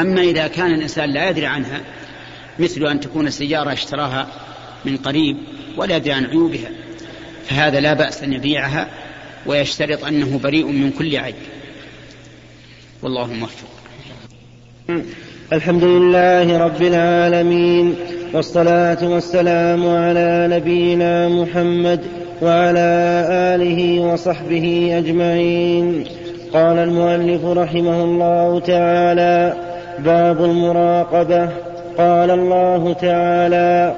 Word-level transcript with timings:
أما 0.00 0.20
إذا 0.22 0.46
كان 0.46 0.74
الإنسان 0.74 1.10
لا 1.10 1.30
يدري 1.30 1.46
عنها 1.46 1.80
مثل 2.58 2.86
أن 2.86 3.00
تكون 3.00 3.26
السيارة 3.26 3.72
اشتراها 3.72 4.26
من 4.84 4.96
قريب 4.96 5.36
ولا 5.76 5.96
يدري 5.96 6.12
عن 6.12 6.24
عيوبها 6.24 6.70
فهذا 7.44 7.80
لا 7.80 7.94
بأس 7.94 8.22
أن 8.22 8.32
يبيعها 8.32 8.88
ويشترط 9.46 10.04
أنه 10.04 10.38
بريء 10.38 10.66
من 10.66 10.90
كل 10.90 11.16
عيب. 11.16 11.34
والله 13.02 13.32
موفق. 13.32 13.68
الحمد 15.52 15.84
لله 15.84 16.58
رب 16.58 16.82
العالمين 16.82 17.94
والصلاة 18.32 19.08
والسلام 19.08 19.88
على 19.88 20.48
نبينا 20.50 21.28
محمد 21.28 22.00
وعلى 22.42 23.26
آله 23.54 24.00
وصحبه 24.00 24.98
أجمعين. 24.98 26.04
قال 26.52 26.78
المؤلف 26.78 27.44
رحمه 27.44 28.04
الله 28.04 28.60
تعالى 28.60 29.63
باب 29.98 30.44
المراقبة. 30.44 31.48
قال 31.98 32.30
الله 32.30 32.92
تعالى 32.92 33.94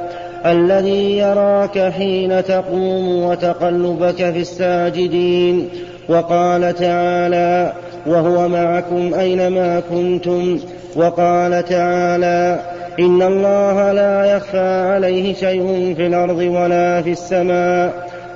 الذي 0.46 1.18
يراك 1.18 1.78
حين 1.78 2.44
تقوم 2.44 3.22
وتقلبك 3.22 4.16
في 4.16 4.40
الساجدين. 4.40 5.68
وقال 6.08 6.74
تعالى 6.74 7.72
وهو 8.06 8.48
معكم 8.48 9.14
أينما 9.14 9.82
كنتم. 9.90 10.58
وقال 10.96 11.64
تعالى 11.64 12.58
إن 12.98 13.22
الله 13.22 13.92
لا 13.92 14.36
يخفى 14.36 14.92
عليه 14.94 15.34
شيء 15.34 15.94
في 15.96 16.06
الأرض 16.06 16.38
ولا 16.38 17.02
في 17.02 17.10
السماء. 17.10 17.92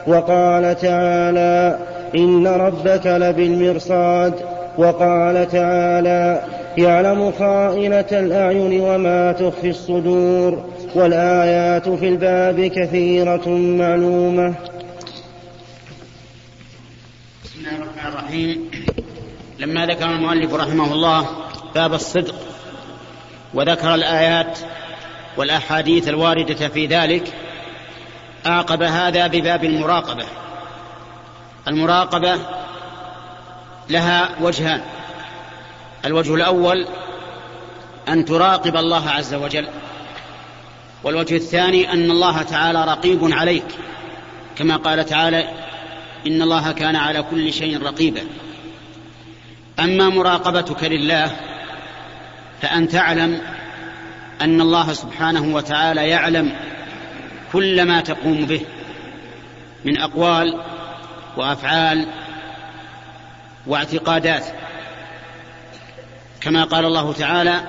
وقال 0.06 0.76
تعالى 0.80 1.76
إن 2.14 2.46
ربك 2.46 3.06
لبالمرصاد. 3.06 4.32
وقال 4.78 5.48
تعالى 5.48 6.40
يعلم 6.76 7.32
خائنة 7.38 8.06
الأعين 8.12 8.80
وما 8.80 9.32
تخفي 9.32 9.70
الصدور 9.70 10.64
والآيات 10.94 11.88
في 11.88 12.08
الباب 12.08 12.60
كثيرة 12.60 13.48
معلومة. 13.48 14.54
بسم 17.44 17.58
الله 17.58 17.76
الرحمن 17.76 18.12
الرحيم. 18.12 18.70
لما 19.58 19.86
ذكر 19.86 20.04
المؤلف 20.04 20.54
رحمه 20.54 20.92
الله 20.92 21.26
باب 21.74 21.94
الصدق 21.94 22.34
وذكر 23.54 23.94
الآيات 23.94 24.58
والأحاديث 25.36 26.08
الواردة 26.08 26.68
في 26.68 26.86
ذلك 26.86 27.32
أعقب 28.46 28.82
هذا 28.82 29.26
بباب 29.26 29.64
المراقبة. 29.64 30.24
المراقبة 31.68 32.38
لها 33.90 34.28
وجهان. 34.40 34.80
الوجه 36.04 36.34
الأول 36.34 36.86
أن 38.08 38.24
تراقب 38.24 38.76
الله 38.76 39.10
عز 39.10 39.34
وجل 39.34 39.68
والوجه 41.04 41.36
الثاني 41.36 41.92
أن 41.92 42.10
الله 42.10 42.42
تعالى 42.42 42.84
رقيب 42.84 43.18
عليك 43.32 43.64
كما 44.56 44.76
قال 44.76 45.06
تعالى 45.06 45.48
إن 46.26 46.42
الله 46.42 46.72
كان 46.72 46.96
على 46.96 47.22
كل 47.22 47.52
شيء 47.52 47.82
رقيبا. 47.82 48.20
أما 49.80 50.08
مراقبتك 50.08 50.84
لله 50.84 51.36
فأن 52.62 52.88
تعلم 52.88 53.40
أن 54.40 54.60
الله 54.60 54.92
سبحانه 54.92 55.54
وتعالى 55.54 56.08
يعلم 56.08 56.52
كل 57.52 57.82
ما 57.82 58.00
تقوم 58.00 58.44
به 58.44 58.60
من 59.84 59.98
أقوال 59.98 60.60
وأفعال 61.36 62.06
واعتقادات. 63.66 64.59
كما 66.40 66.64
قال 66.64 66.84
الله 66.84 67.12
تعالى 67.12 67.60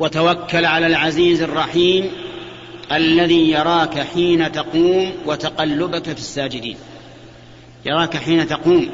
وتوكل 0.00 0.64
على 0.64 0.86
العزيز 0.86 1.42
الرحيم 1.42 2.10
الذي 2.92 3.50
يراك 3.50 3.98
حين 3.98 4.52
تقوم 4.52 5.12
وتقلبك 5.26 6.04
في 6.04 6.18
الساجدين. 6.18 6.76
يراك 7.84 8.16
حين 8.16 8.46
تقوم 8.46 8.90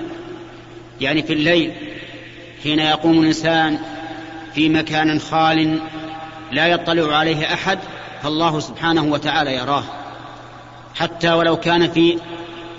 يعني 1.01 1.23
في 1.23 1.33
الليل 1.33 1.73
حين 2.63 2.79
يقوم 2.79 3.21
الإنسان 3.21 3.79
في 4.55 4.69
مكان 4.69 5.19
خال 5.19 5.79
لا 6.53 6.67
يطلع 6.67 7.17
عليه 7.17 7.55
أحد 7.55 7.79
فالله 8.23 8.61
سبحانه 8.61 9.05
وتعالى 9.05 9.55
يراه. 9.55 9.85
حتى 10.95 11.33
ولو 11.33 11.57
كان 11.57 11.91
في 11.91 12.19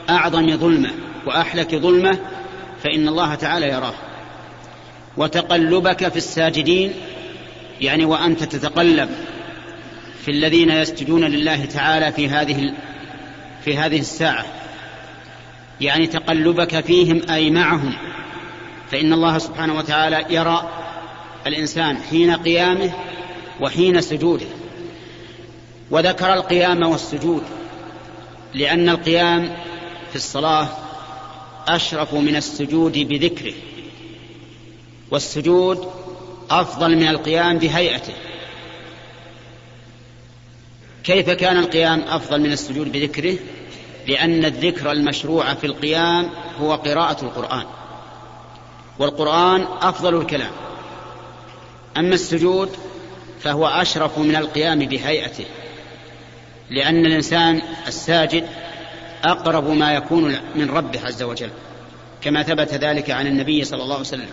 أعظم 0.10 0.58
ظلمة 0.58 0.90
وأحلك 1.26 1.76
ظلمة 1.76 2.20
فإن 2.84 3.08
الله 3.08 3.36
تعالى 3.36 3.70
يراه. 3.70 3.94
وتقلبك 5.20 6.08
في 6.08 6.18
الساجدين 6.18 6.94
يعني 7.82 8.06
وأنت 8.06 8.44
تتقلب 8.44 9.10
في 10.26 10.32
الذين 10.32 10.70
يسجدون 10.70 11.24
لله 11.24 11.66
تعالى 11.66 12.12
في 12.12 12.30
هذه 12.30 12.74
في 13.66 13.78
هذه 13.78 14.00
الساعة. 14.00 14.46
يعني 15.82 16.08
تقلبك 16.08 16.80
فيهم 16.80 17.22
أي 17.30 17.50
معهم. 17.52 17.94
فإن 18.92 19.14
الله 19.14 19.38
سبحانه 19.38 19.78
وتعالى 19.78 20.26
يرى 20.30 20.70
الإنسان 21.48 21.98
حين 21.98 22.36
قيامه 22.36 22.92
وحين 23.62 24.02
سجوده. 24.02 24.46
وذكر 25.92 26.34
القيام 26.34 26.84
والسجود 26.84 27.44
لأن 28.54 28.90
القيام 28.90 29.56
في 30.10 30.16
الصلاة 30.16 30.68
أشرف 31.68 32.14
من 32.14 32.36
السجود 32.36 32.98
بذكره. 32.98 33.54
والسجود 35.12 35.92
أفضل 36.50 36.96
من 36.96 37.08
القيام 37.08 37.58
بهيئته. 37.58 38.14
كيف 41.04 41.30
كان 41.30 41.58
القيام 41.58 42.02
أفضل 42.02 42.42
من 42.42 42.52
السجود 42.52 42.92
بذكره؟ 42.92 43.38
لأن 44.08 44.46
الذكر 44.46 44.92
المشروع 44.92 45.54
في 45.54 45.68
القيام 45.68 46.30
هو 46.62 46.76
قراءة 46.76 47.26
القرآن. 47.26 47.66
والقرآن 49.00 49.66
أفضل 49.82 50.22
الكلام. 50.22 50.52
أما 51.98 52.16
السجود 52.16 52.70
فهو 53.40 53.68
أشرف 53.68 54.18
من 54.18 54.36
القيام 54.36 54.80
بهيئته 54.80 55.46
لأن 56.70 57.06
الإنسان 57.06 57.62
الساجد 57.88 58.48
أقرب 59.24 59.70
ما 59.70 59.94
يكون 59.94 60.36
من 60.56 60.70
ربه 60.70 61.06
عز 61.06 61.24
وجل 61.24 61.50
كما 62.22 62.44
ثبت 62.44 62.74
ذلك 62.74 63.10
عن 63.10 63.28
النبي 63.28 63.64
صلى 63.64 63.84
الله 63.84 63.94
عليه 63.94 64.08
وسلم. 64.08 64.28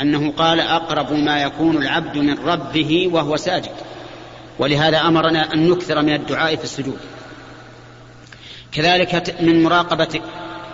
أنه 0.00 0.32
قال 0.32 0.60
أقرب 0.60 1.12
ما 1.12 1.42
يكون 1.42 1.76
العبد 1.76 2.18
من 2.18 2.38
ربه 2.38 3.10
وهو 3.12 3.36
ساجد. 3.36 3.72
ولهذا 4.58 5.00
أمرنا 5.00 5.54
أن 5.54 5.70
نكثر 5.70 6.02
من 6.02 6.14
الدعاء 6.14 6.56
في 6.56 6.64
السجود. 6.64 6.98
كذلك 8.72 9.34
من 9.40 9.62
مراقبتك 9.62 10.22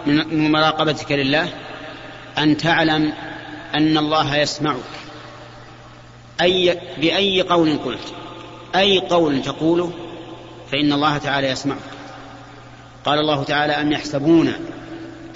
من 0.06 0.52
مراقبتك 0.52 1.12
لله 1.12 1.48
أن 2.38 2.56
تعلم 2.56 3.12
أن 3.74 3.98
الله 3.98 4.36
يسمعك 4.36 4.76
أي 6.40 6.80
بأي 6.98 7.42
قول 7.42 7.78
قلت. 7.84 8.14
أي 8.74 8.98
قول 8.98 9.42
تقوله 9.42 9.92
فإن 10.72 10.92
الله 10.92 11.18
تعالى 11.18 11.48
يسمعك 11.48 11.78
قال 13.04 13.18
الله 13.18 13.44
تعالى 13.44 13.72
أم 13.72 13.92
يحسبون 13.92 14.52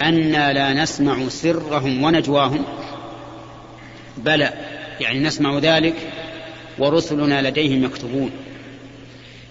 أنا 0.01 0.53
لا 0.53 0.73
نسمع 0.73 1.29
سرهم 1.29 2.03
ونجواهم؟ 2.03 2.65
بلى 4.19 4.53
يعني 4.99 5.19
نسمع 5.19 5.57
ذلك 5.57 5.95
ورسلنا 6.77 7.49
لديهم 7.49 7.83
يكتبون. 7.83 8.31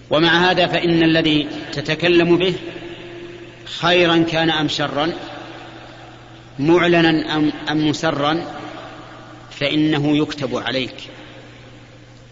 ومع 0.09 0.51
هذا 0.51 0.67
فإن 0.67 1.03
الذي 1.03 1.47
تتكلم 1.71 2.37
به 2.37 2.55
خيرا 3.65 4.25
كان 4.31 4.49
أم 4.49 4.67
شرا 4.67 5.11
معلنا 6.59 7.35
أم, 7.35 7.51
أم 7.69 7.89
مسرا 7.89 8.45
فإنه 9.51 10.17
يكتب 10.17 10.55
عليك. 10.55 10.95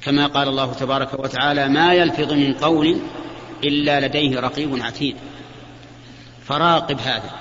كما 0.01 0.27
قال 0.27 0.47
الله 0.47 0.73
تبارك 0.73 1.19
وتعالى 1.19 1.67
ما 1.67 1.93
يلفظ 1.93 2.33
من 2.33 2.53
قول 2.53 2.99
إلا 3.63 4.07
لديه 4.07 4.39
رقيب 4.39 4.79
عتيد. 4.81 5.15
فراقب 6.47 6.99
هذا 6.99 7.31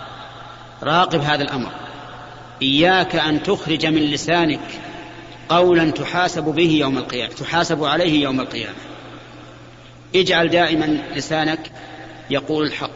راقب 0.82 1.20
هذا 1.20 1.42
الأمر. 1.42 1.70
إياك 2.62 3.16
أن 3.16 3.42
تخرج 3.42 3.86
من 3.86 4.02
لسانك 4.02 4.60
قولا 5.48 5.90
تحاسب 5.90 6.44
به 6.44 6.70
يوم 6.70 6.98
القيامة 6.98 7.32
تحاسب 7.32 7.84
عليه 7.84 8.22
يوم 8.22 8.40
القيامة. 8.40 8.76
اجعل 10.14 10.48
دائما 10.48 11.02
لسانك 11.16 11.70
يقول 12.30 12.66
الحق 12.66 12.90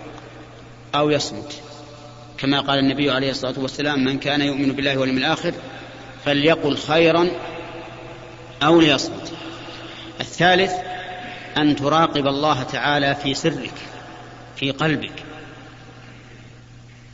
أو 0.95 1.11
يصمت. 1.11 1.63
كما 2.39 2.61
قال 2.61 2.79
النبي 2.79 3.11
عليه 3.11 3.31
الصلاة 3.31 3.59
والسلام 3.59 4.05
من 4.05 4.19
كان 4.19 4.41
يؤمن 4.41 4.73
بالله 4.73 4.99
واليوم 4.99 5.19
الآخر 5.19 5.55
فليقل 6.25 6.77
خيرا 6.77 7.31
أو 8.63 8.81
ليصمت. 8.81 9.33
الثالث 10.21 10.73
أن 11.57 11.77
تراقب 11.77 12.27
الله 12.27 12.63
تعالى 12.63 13.15
في 13.15 13.35
سرك 13.35 13.75
في 14.57 14.71
قلبك. 14.71 15.13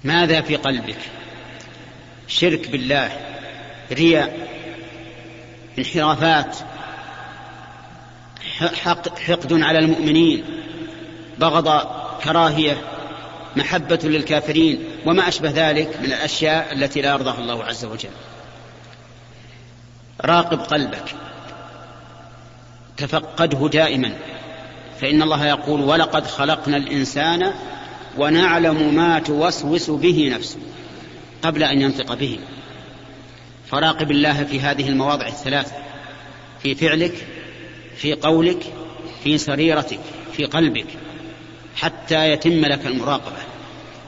ماذا 0.04 0.40
في 0.40 0.56
قلبك؟ 0.56 0.98
شرك 2.28 2.70
بالله 2.70 3.12
رياء 3.92 4.55
انحرافات. 5.78 6.56
حقد 9.26 9.52
على 9.52 9.78
المؤمنين. 9.78 10.44
بغض 11.38 11.86
كراهية. 12.24 12.78
محبة 13.56 13.98
للكافرين. 14.04 14.84
وما 15.06 15.28
أشبه 15.28 15.50
ذلك 15.50 15.96
من 16.00 16.04
الأشياء 16.04 16.72
التي 16.72 17.00
لا 17.00 17.10
يرضاها 17.10 17.38
الله 17.38 17.64
عز 17.64 17.84
وجل. 17.84 18.10
راقب 20.24 20.60
قلبك. 20.60 21.14
تفقده 22.96 23.68
دائما. 23.68 24.12
فإن 25.00 25.22
الله 25.22 25.46
يقول 25.46 25.80
ولقد 25.80 26.26
خلقنا 26.26 26.76
الإنسان 26.76 27.52
ونعلم 28.18 28.94
ما 28.94 29.18
توسوس 29.18 29.90
به 29.90 30.32
نفسه 30.36 30.58
قبل 31.42 31.62
أن 31.62 31.80
ينطق 31.80 32.14
به. 32.14 32.38
فراقب 33.70 34.10
الله 34.10 34.44
في 34.44 34.60
هذه 34.60 34.88
المواضع 34.88 35.26
الثلاث 35.26 35.72
في 36.62 36.74
فعلك 36.74 37.26
في 37.96 38.12
قولك 38.12 38.62
في 39.24 39.38
سريرتك 39.38 40.00
في 40.32 40.44
قلبك 40.44 40.86
حتى 41.76 42.30
يتم 42.30 42.64
لك 42.64 42.86
المراقبة. 42.86 43.36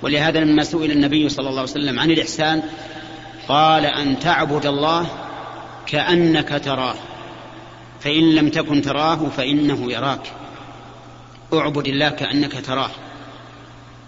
ولهذا 0.02 0.40
لما 0.40 0.64
سئل 0.64 0.90
النبي 0.90 1.28
صلى 1.28 1.48
الله 1.48 1.60
عليه 1.60 1.70
وسلم 1.70 2.00
عن 2.00 2.10
الإحسان 2.10 2.62
قال 3.48 3.84
أن 3.86 4.18
تعبد 4.18 4.66
الله 4.66 5.06
كأنك 5.86 6.60
تراه 6.64 6.94
فإن 8.00 8.34
لم 8.34 8.48
تكن 8.48 8.82
تراه 8.82 9.28
فإنه 9.36 9.92
يراك. 9.92 10.32
أعبد 11.52 11.86
الله 11.86 12.08
كأنك 12.08 12.64
تراه 12.66 12.90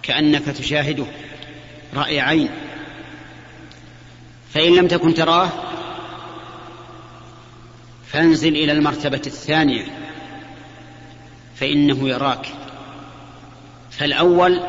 كأنك 0.03 0.45
تشاهده 0.45 1.07
رأي 1.95 2.21
عين. 2.21 2.49
فإن 4.55 4.75
لم 4.77 4.89
تكن 4.89 5.15
تراه 5.15 5.49
فانزل 8.07 8.57
إلى 8.57 8.73
المرتبة 8.73 9.23
الثانية 9.27 9.85
فإنه 11.55 12.09
يراك. 12.09 12.47
فالأول 13.91 14.61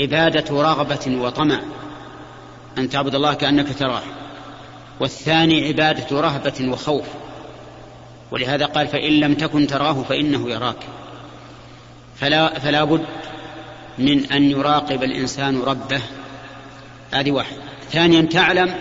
عبادة 0.00 0.62
رغبة 0.62 1.16
وطمع 1.20 1.60
أن 2.78 2.88
تعبد 2.88 3.14
الله 3.14 3.34
كأنك 3.34 3.78
تراه 3.78 4.02
والثاني 5.00 5.68
عبادة 5.68 6.20
رهبة 6.20 6.72
وخوف. 6.72 7.06
ولهذا 8.30 8.66
قال 8.66 8.88
فإن 8.88 9.12
لم 9.12 9.34
تكن 9.34 9.66
تراه 9.66 10.02
فإنه 10.02 10.50
يراك. 10.50 10.86
فلا, 12.16 12.58
فلا 12.58 12.84
بد 12.84 13.06
من 13.98 14.32
أن 14.32 14.50
يراقب 14.50 15.02
الإنسان 15.02 15.60
ربه. 15.60 16.00
هذه 17.12 17.30
واحد 17.30 17.56
ثانيا 17.92 18.22
تعلم 18.22 18.74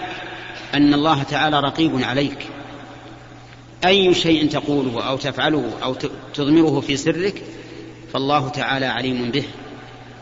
أن 0.73 0.93
الله 0.93 1.23
تعالى 1.23 1.59
رقيب 1.59 2.01
عليك. 2.03 2.37
أي 3.85 4.13
شيء 4.13 4.49
تقوله 4.49 5.03
أو 5.03 5.17
تفعله 5.17 5.71
أو 5.83 5.95
تضمره 6.33 6.79
في 6.79 6.97
سرك 6.97 7.43
فالله 8.13 8.49
تعالى 8.49 8.85
عليم 8.85 9.31
به. 9.31 9.43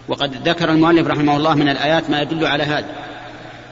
وقد 0.07 0.47
ذكر 0.47 0.71
المؤلف 0.71 1.07
رحمه 1.07 1.37
الله 1.37 1.55
من 1.55 1.69
الآيات 1.69 2.09
ما 2.09 2.21
يدل 2.21 2.45
على 2.45 2.63
هذا. 2.63 2.95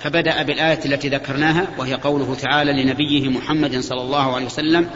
فبدأ 0.02 0.44
بالآية 0.44 0.80
التي 0.86 1.10
ذكرناها 1.10 1.68
وهي 1.78 1.94
قوله 1.94 2.36
تعالى 2.36 2.84
لنبيه 2.84 3.30
محمد 3.30 3.80
صلى 3.80 4.02
الله 4.02 4.36
عليه 4.36 4.46
وسلم 4.46 4.90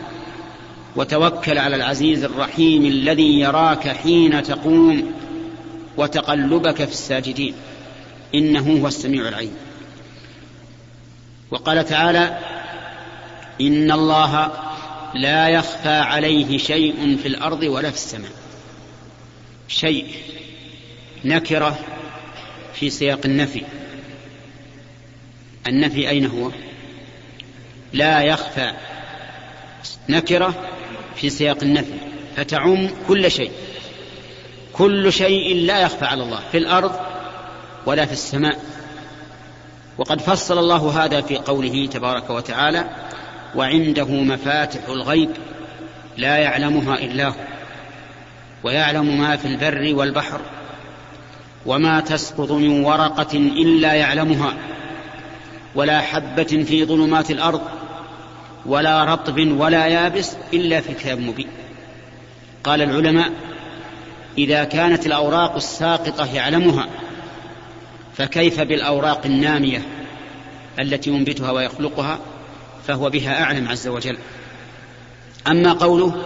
وتوكل 0.95 1.57
على 1.57 1.75
العزيز 1.75 2.23
الرحيم 2.23 2.85
الذي 2.85 3.39
يراك 3.39 3.87
حين 3.87 4.43
تقوم 4.43 5.13
وتقلبك 5.97 6.75
في 6.75 6.91
الساجدين. 6.91 7.53
إنه 8.35 8.81
هو 8.81 8.87
السميع 8.87 9.27
العليم. 9.27 9.53
وقال 11.51 11.85
تعالى 11.85 12.39
إن 13.61 13.91
الله 13.91 14.51
لا 15.13 15.49
يخفى 15.49 15.89
عليه 15.89 16.57
شيء 16.57 17.17
في 17.21 17.27
الأرض 17.27 17.63
ولا 17.63 17.89
في 17.89 17.95
السماء. 17.95 18.31
شيء 19.67 20.07
نكرة 21.25 21.79
في 22.73 22.89
سياق 22.89 23.19
النفي. 23.25 23.61
النفي 25.67 26.09
أين 26.09 26.25
هو؟ 26.25 26.51
لا 27.93 28.21
يخفى. 28.21 28.73
نكرة 30.09 30.55
في 31.15 31.29
سياق 31.29 31.57
النفي. 31.63 31.93
فتعم 32.37 32.89
كل 33.07 33.31
شيء. 33.31 33.51
كل 34.73 35.13
شيء 35.13 35.55
لا 35.55 35.79
يخفى 35.79 36.05
على 36.05 36.23
الله. 36.23 36.39
في 36.51 36.57
الأرض 36.57 36.99
ولا 37.85 38.05
في 38.05 38.13
السماء. 38.13 38.59
وقد 39.97 40.21
فصل 40.21 40.59
الله 40.59 41.05
هذا 41.05 41.21
في 41.21 41.37
قوله 41.37 41.85
تبارك 41.85 42.29
وتعالى 42.29 42.85
وعنده 43.55 44.05
مفاتح 44.05 44.79
الغيب 44.89 45.29
لا 46.17 46.37
يعلمها 46.37 46.95
إلا 46.95 47.27
هو 47.27 47.33
ويعلم 48.63 49.17
ما 49.17 49.35
في 49.35 49.47
البر 49.47 49.95
والبحر 49.95 50.41
وما 51.65 51.99
تسقط 51.99 52.51
من 52.51 52.83
ورقة 52.83 53.37
إلا 53.37 53.93
يعلمها 53.93 54.53
ولا 55.75 56.01
حبة 56.01 56.43
في 56.43 56.85
ظلمات 56.85 57.31
الأرض 57.31 57.61
ولا 58.65 59.03
رطب 59.03 59.59
ولا 59.59 59.85
يابس 59.85 60.35
إلا 60.53 60.81
في 60.81 60.93
كتاب 60.93 61.19
مبين. 61.19 61.47
قال 62.63 62.81
العلماء 62.81 63.31
إذا 64.37 64.63
كانت 64.63 65.05
الأوراق 65.05 65.55
الساقطة 65.55 66.35
يعلمها 66.35 66.87
فكيف 68.17 68.61
بالأوراق 68.61 69.25
النامية 69.25 69.81
التي 70.79 71.09
ينبتها 71.09 71.51
ويخلقها 71.51 72.19
فهو 72.87 73.09
بها 73.09 73.43
أعلم 73.43 73.67
عز 73.67 73.87
وجل. 73.87 74.17
أما 75.47 75.73
قوله 75.73 76.25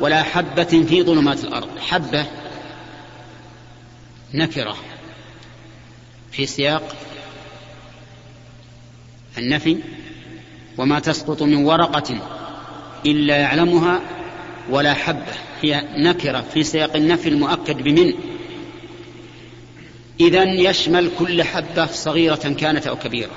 ولا 0.00 0.22
حبة 0.22 0.84
في 0.88 1.02
ظلمات 1.02 1.44
الأرض 1.44 1.78
حبة 1.78 2.26
نكرة 4.34 4.76
في 6.32 6.46
سياق 6.46 6.96
النفي 9.38 9.78
وما 10.78 11.00
تسقط 11.00 11.42
من 11.42 11.64
ورقة 11.64 12.20
إلا 13.06 13.36
يعلمها 13.36 14.00
ولا 14.70 14.94
حبة 14.94 15.34
هي 15.62 15.82
نكرة 15.96 16.44
في 16.54 16.62
سياق 16.62 16.96
النفي 16.96 17.28
المؤكد 17.28 17.82
بمن؟ 17.82 18.12
إذا 20.20 20.44
يشمل 20.44 21.10
كل 21.18 21.42
حبة 21.42 21.86
صغيرة 21.86 22.34
كانت 22.34 22.86
أو 22.86 22.96
كبيرة. 22.96 23.30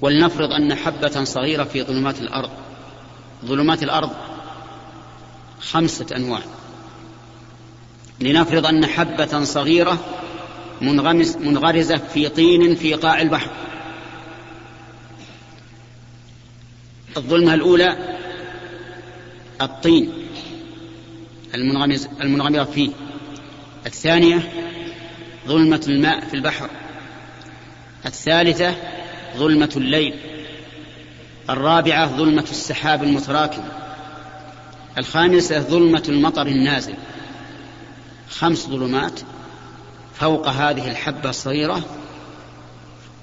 ولنفرض 0.00 0.52
أن 0.52 0.74
حبة 0.74 1.24
صغيرة 1.24 1.64
في 1.64 1.82
ظلمات 1.82 2.20
الأرض. 2.20 2.50
ظلمات 3.44 3.82
الأرض 3.82 4.10
خمسة 5.60 6.06
أنواع. 6.16 6.40
لنفرض 8.20 8.66
أن 8.66 8.86
حبة 8.86 9.44
صغيرة 9.44 9.98
منغمس 10.80 11.36
منغرزة 11.36 11.96
في 11.96 12.28
طين 12.28 12.74
في 12.74 12.94
قاع 12.94 13.20
البحر. 13.20 13.50
الظلمة 17.16 17.54
الأولى 17.54 18.18
الطين 19.60 20.12
المنغمز 21.54 22.08
المنغمرة 22.20 22.64
فيه. 22.64 22.90
الثانية 23.86 24.52
ظلمة 25.46 25.80
الماء 25.88 26.20
في 26.20 26.34
البحر. 26.34 26.70
الثالثة 28.06 28.74
ظلمة 29.36 29.70
الليل. 29.76 30.14
الرابعة 31.50 32.06
ظلمة 32.06 32.46
السحاب 32.50 33.02
المتراكم. 33.02 33.62
الخامسة 34.98 35.60
ظلمة 35.60 36.02
المطر 36.08 36.46
النازل. 36.46 36.94
خمس 38.30 38.66
ظلمات 38.68 39.20
فوق 40.14 40.48
هذه 40.48 40.90
الحبة 40.90 41.30
الصغيرة 41.30 41.82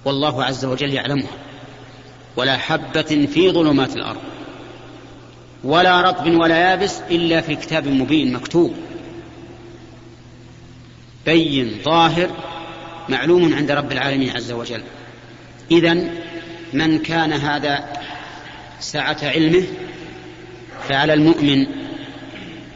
والله 0.05 0.43
عز 0.43 0.65
وجل 0.65 0.93
يعلمها. 0.93 1.31
ولا 2.35 2.57
حبة 2.57 3.27
في 3.33 3.51
ظلمات 3.51 3.95
الأرض. 3.95 4.21
ولا 5.63 6.01
رطب 6.01 6.27
ولا 6.27 6.57
يابس 6.57 6.99
إلا 7.11 7.41
في 7.41 7.55
كتاب 7.55 7.87
مبين 7.87 8.33
مكتوب. 8.33 8.88
بين 11.29 11.79
ظاهر 11.83 12.29
معلوم 13.09 13.55
عند 13.55 13.71
رب 13.71 13.91
العالمين 13.91 14.29
عز 14.29 14.51
وجل. 14.51 14.83
إذا 15.71 15.93
من 16.73 16.99
كان 16.99 17.33
هذا 17.33 17.89
سعة 18.79 19.17
علمه 19.23 19.63
فعلى 20.89 21.13
المؤمن 21.13 21.67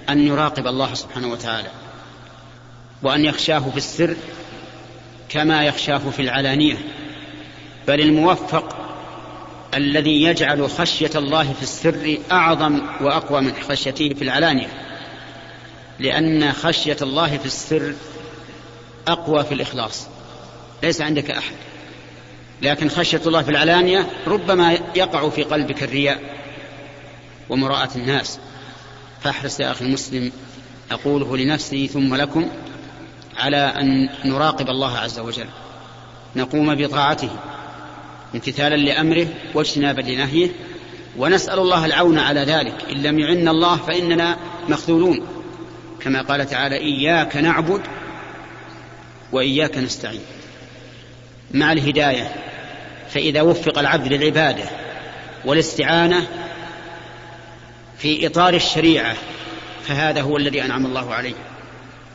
أن 0.10 0.28
يراقب 0.28 0.68
الله 0.68 0.94
سبحانه 0.94 1.28
وتعالى 1.28 1.68
وأن 3.04 3.26
يخشاه 3.26 3.60
في 3.60 3.78
السر 3.78 4.16
كما 5.30 5.64
يخشاه 5.64 6.10
في 6.10 6.22
العلانية. 6.22 6.76
بل 7.88 8.02
الموفق 8.02 8.78
الذي 9.74 10.24
يجعل 10.24 10.70
خشية 10.70 11.12
الله 11.16 11.54
في 11.54 11.64
السر 11.64 12.18
أعظم 12.32 12.82
وأقوى 13.02 13.42
من 13.42 13.54
خشيته 13.70 14.10
في 14.10 14.22
العلانية. 14.22 14.68
لأن 16.00 16.52
خشية 16.52 16.98
الله 17.02 17.38
في 17.38 17.46
السر 17.46 17.94
أقوى 19.08 19.44
في 19.44 19.54
الإخلاص. 19.54 20.08
ليس 20.84 21.02
عندك 21.02 21.32
أحد. 21.32 21.54
لكن 22.62 22.90
خشية 22.90 23.22
الله 23.26 23.42
في 23.42 23.52
العلانية 23.52 24.10
ربما 24.28 24.78
يقع 24.96 25.30
في 25.30 25.44
قلبك 25.44 25.84
الرياء 25.84 26.20
ومراءة 27.50 27.98
الناس. 27.98 28.40
فأحرص 29.22 29.60
يا 29.60 29.72
أخي 29.72 29.86
المسلم 29.86 30.32
أقوله 30.92 31.38
لنفسي 31.38 31.88
ثم 31.88 32.16
لكم 32.16 32.50
على 33.38 33.58
أن 33.58 34.10
نراقب 34.26 34.70
الله 34.70 34.98
عز 34.98 35.20
وجل. 35.20 35.48
نقوم 36.36 36.76
بطاعته 36.76 37.30
امتثالا 38.36 38.76
لأمره 38.76 39.28
واجتنابا 39.54 40.02
لنهيه. 40.02 40.50
ونسأل 41.18 41.60
الله 41.60 41.86
العون 41.86 42.20
على 42.20 42.40
ذلك. 42.40 42.76
إن 42.92 43.04
لم 43.04 43.20
يعن 43.20 43.48
الله 43.48 43.78
فإننا 43.78 44.38
مخذولون. 44.70 45.28
كما 46.00 46.22
قال 46.22 46.50
تعالى 46.50 46.76
إياك 46.76 47.36
نعبد 47.38 47.82
وإياك 49.34 49.78
نستعين. 49.78 50.22
مع 51.52 51.72
الهداية 51.72 52.36
فإذا 53.10 53.42
وفق 53.42 53.80
العبد 53.80 54.14
للعبادة 54.14 54.64
والاستعانة 55.46 56.28
في 57.98 58.28
إطار 58.28 58.54
الشريعة 58.54 59.16
فهذا 59.84 60.22
هو 60.22 60.38
الذي 60.38 60.66
أنعم 60.66 60.86
الله 60.86 61.14
عليه. 61.14 61.34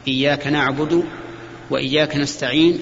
إياك 0.09 0.47
نعبد 0.47 1.05
وإياك 1.71 2.17
نستعين 2.17 2.81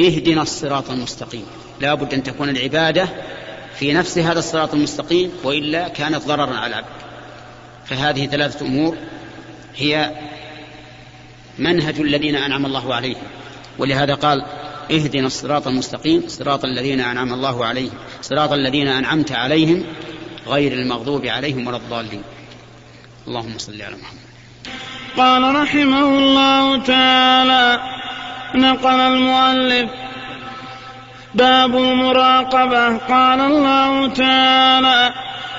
اهدنا 0.00 0.42
الصراط 0.42 0.90
المستقيم. 0.90 1.46
لا 1.80 1.94
بد 1.94 2.14
أن 2.14 2.22
تكون 2.22 2.48
العبادة 2.48 3.08
في 3.78 3.92
نفس 3.92 4.18
هذا 4.18 4.38
الصراط 4.38 4.74
المستقيم 4.74 5.32
وإلا 5.44 5.88
كانت 5.88 6.26
ضررا 6.26 6.56
على 6.56 6.66
العبد. 6.66 6.96
فهذه 7.86 8.26
ثلاثة 8.26 8.66
أمور 8.66 8.96
هي 9.76 10.10
منهج 11.58 12.00
الذين 12.00 12.36
أنعم 12.36 12.66
الله 12.66 12.94
عليهم. 12.94 13.22
ولهذا 13.78 14.14
قال 14.14 14.44
اهدنا 14.90 15.26
الصراط 15.26 15.66
المستقيم 15.66 16.22
صراط 16.28 16.64
الذين 16.64 17.00
أنعم 17.00 17.32
الله 17.34 17.66
عليهم 17.66 17.92
صراط 18.22 18.52
الذين 18.52 18.88
أنعمت 18.88 19.32
عليهم 19.32 19.84
غير 20.46 20.72
المغضوب 20.72 21.26
عليهم 21.26 21.66
ولا 21.66 21.76
الضالين. 21.76 22.22
اللهم 23.28 23.58
صل 23.58 23.82
على 23.82 23.96
محمد. 23.96 24.26
قال 25.16 25.54
رحمه 25.54 26.18
الله 26.18 26.82
تعالى 26.82 27.80
نقل 28.54 29.00
المؤلف 29.00 29.90
باب 31.34 31.76
المراقبة. 31.76 32.96
قال 32.96 33.40
الله 33.40 34.08
تعالى 34.08 35.12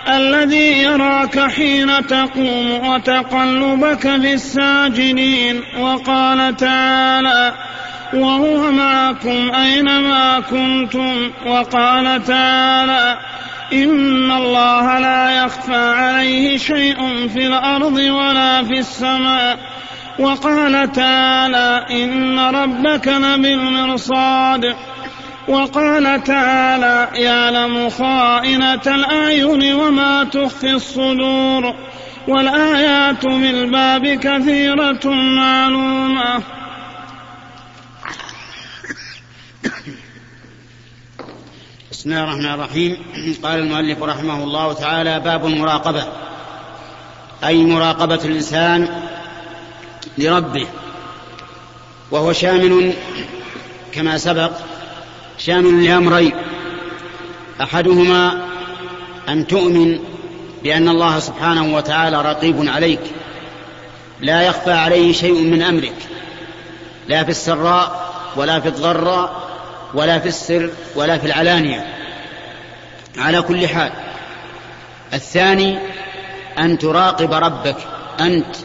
الذي 0.08 0.84
يراك 0.84 1.40
حين 1.40 2.08
تقوم 2.08 2.88
وتقلبك 2.88 4.02
في 4.02 4.34
الساجدين 4.34 5.64
وقال 5.80 6.56
تعالى 6.56 7.54
وهو 8.14 8.72
معكم 8.72 9.52
أينما 9.56 10.40
كنتم 10.40 11.32
وقال 11.46 12.24
تعالى 12.24 13.18
إن 13.74 14.32
الله 14.32 15.00
لا 15.00 15.46
يخفى 15.46 15.76
عليه 15.76 16.58
شيء 16.58 17.28
في 17.28 17.48
الأرض 17.48 17.98
ولا 17.98 18.64
في 18.64 18.80
السماء. 18.80 19.60
وقال 20.20 20.92
تعالى 20.92 21.86
إن 21.92 22.40
ربك 22.40 23.08
لبالمرصاد. 23.08 24.76
وقال 25.48 26.24
تعالى 26.24 27.08
يعلم 27.14 27.90
خائنة 27.90 28.82
الأعين 28.88 29.74
وما 29.74 30.24
تخفي 30.24 30.74
الصدور. 30.74 31.76
والآيات 32.28 33.22
في 33.22 33.50
الباب 33.50 34.08
كثيرة 34.08 35.14
معلومة. 35.14 36.57
بسم 42.08 42.16
الله 42.16 42.24
الرحمن 42.24 42.54
الرحيم. 42.54 42.98
قال 43.44 43.60
المؤلف 43.60 44.04
رحمه 44.04 44.44
الله 44.44 44.74
تعالى 44.74 45.20
باب 45.20 45.46
المراقبة. 45.46 46.04
أي 47.44 47.66
مراقبة 47.66 48.20
الإنسان 48.26 48.88
لربه. 50.18 50.68
وهو 52.12 52.34
شامل 52.34 52.94
كما 53.92 54.18
سبق 54.18 54.52
شامل 55.38 55.86
لأمرين. 55.86 56.36
أحدهما 57.62 58.46
أن 59.30 59.48
تؤمن 59.48 60.00
بأن 60.64 60.90
الله 60.90 61.20
سبحانه 61.20 61.76
وتعالى 61.76 62.22
رقيب 62.22 62.70
عليك. 62.70 63.02
لا 64.22 64.42
يخفى 64.42 64.72
عليه 64.72 65.14
شيء 65.14 65.42
من 65.42 65.62
أمرك. 65.62 66.08
لا 67.08 67.24
في 67.24 67.30
السراء 67.30 68.14
ولا 68.36 68.60
في 68.60 68.68
الضراء 68.68 69.47
ولا 69.94 70.20
في 70.20 70.28
السر 70.28 70.70
ولا 70.96 71.18
في 71.18 71.26
العلانية. 71.26 71.86
على 73.18 73.42
كل 73.42 73.68
حال 73.68 73.92
الثاني 75.14 75.80
أن 76.60 76.78
تراقب 76.78 77.34
ربك 77.34 77.76
أنت 78.20 78.56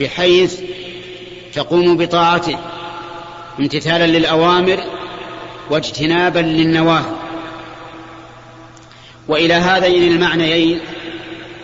بحيث 0.00 0.60
تقوم 1.54 1.96
بطاعته 1.96 2.58
امتثالا 3.60 4.06
للأوامر 4.06 4.80
واجتنابا 5.70 6.38
للنواهي. 6.38 7.14
وإلى 9.28 9.54
هذين 9.54 10.12
المعنيين 10.12 10.80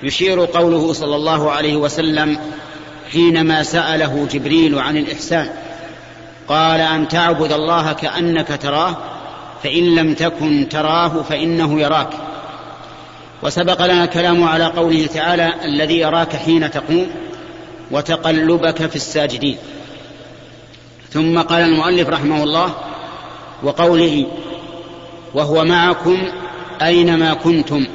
يشير 0.03 0.45
قوله 0.45 0.93
صلى 0.93 1.17
الله 1.17 1.51
عليه 1.51 1.77
وسلم 1.77 2.39
حينما 3.13 3.63
سأله 3.63 4.29
جبريل 4.33 4.79
عن 4.79 4.97
الإحسان. 4.97 5.66
قال 6.49 6.81
أن 6.81 7.09
تعبد 7.09 7.53
الله 7.53 7.93
كأنك 7.93 8.59
تراه 8.63 8.97
فإن 9.63 9.95
لم 9.95 10.15
تكن 10.15 10.69
تراه 10.69 11.23
فإنه 11.23 11.81
يراك. 11.81 12.11
وسبق 13.43 13.85
لنا 13.87 14.05
الكلام 14.05 14.45
على 14.45 14.65
قوله 14.65 15.07
تعالى 15.07 15.53
الذي 15.65 15.99
يراك 15.99 16.37
حين 16.37 16.71
تقوم 16.71 17.11
وتقلبك 17.91 18.87
في 18.87 18.97
الساجدين. 18.97 19.57
ثم 21.11 21.41
قال 21.41 21.63
المؤلف 21.63 22.09
رحمه 22.09 22.43
الله 22.43 22.75
وقوله 23.63 24.27
وهو 25.35 25.65
معكم 25.65 26.19
أينما 26.83 27.35
كنتم. 27.35 27.87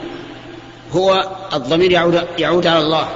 هو 0.91 1.27
الضمير 1.53 1.91
يعود, 1.91 2.27
يعود 2.37 2.67
على 2.67 2.79
الله 2.79 3.07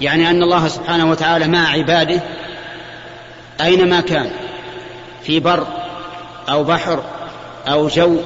يعني 0.00 0.30
أن 0.30 0.42
الله 0.42 0.68
سبحانه 0.68 1.10
وتعالى 1.10 1.48
مع 1.48 1.68
عباده 1.68 2.22
أينما 3.62 4.00
كان 4.00 4.30
في 5.22 5.40
بر 5.40 5.66
أو 6.48 6.64
بحر 6.64 7.02
أو 7.66 7.88
جو 7.88 8.16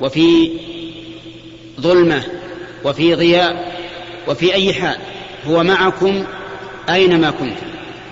وفي 0.00 0.50
ظلمة 1.80 2.22
وفي 2.84 3.14
ضياء 3.14 3.72
وفي 4.28 4.54
أي 4.54 4.74
حال 4.74 4.96
هو 5.46 5.62
معكم 5.62 6.24
أينما 6.90 7.30
كنتم 7.30 7.66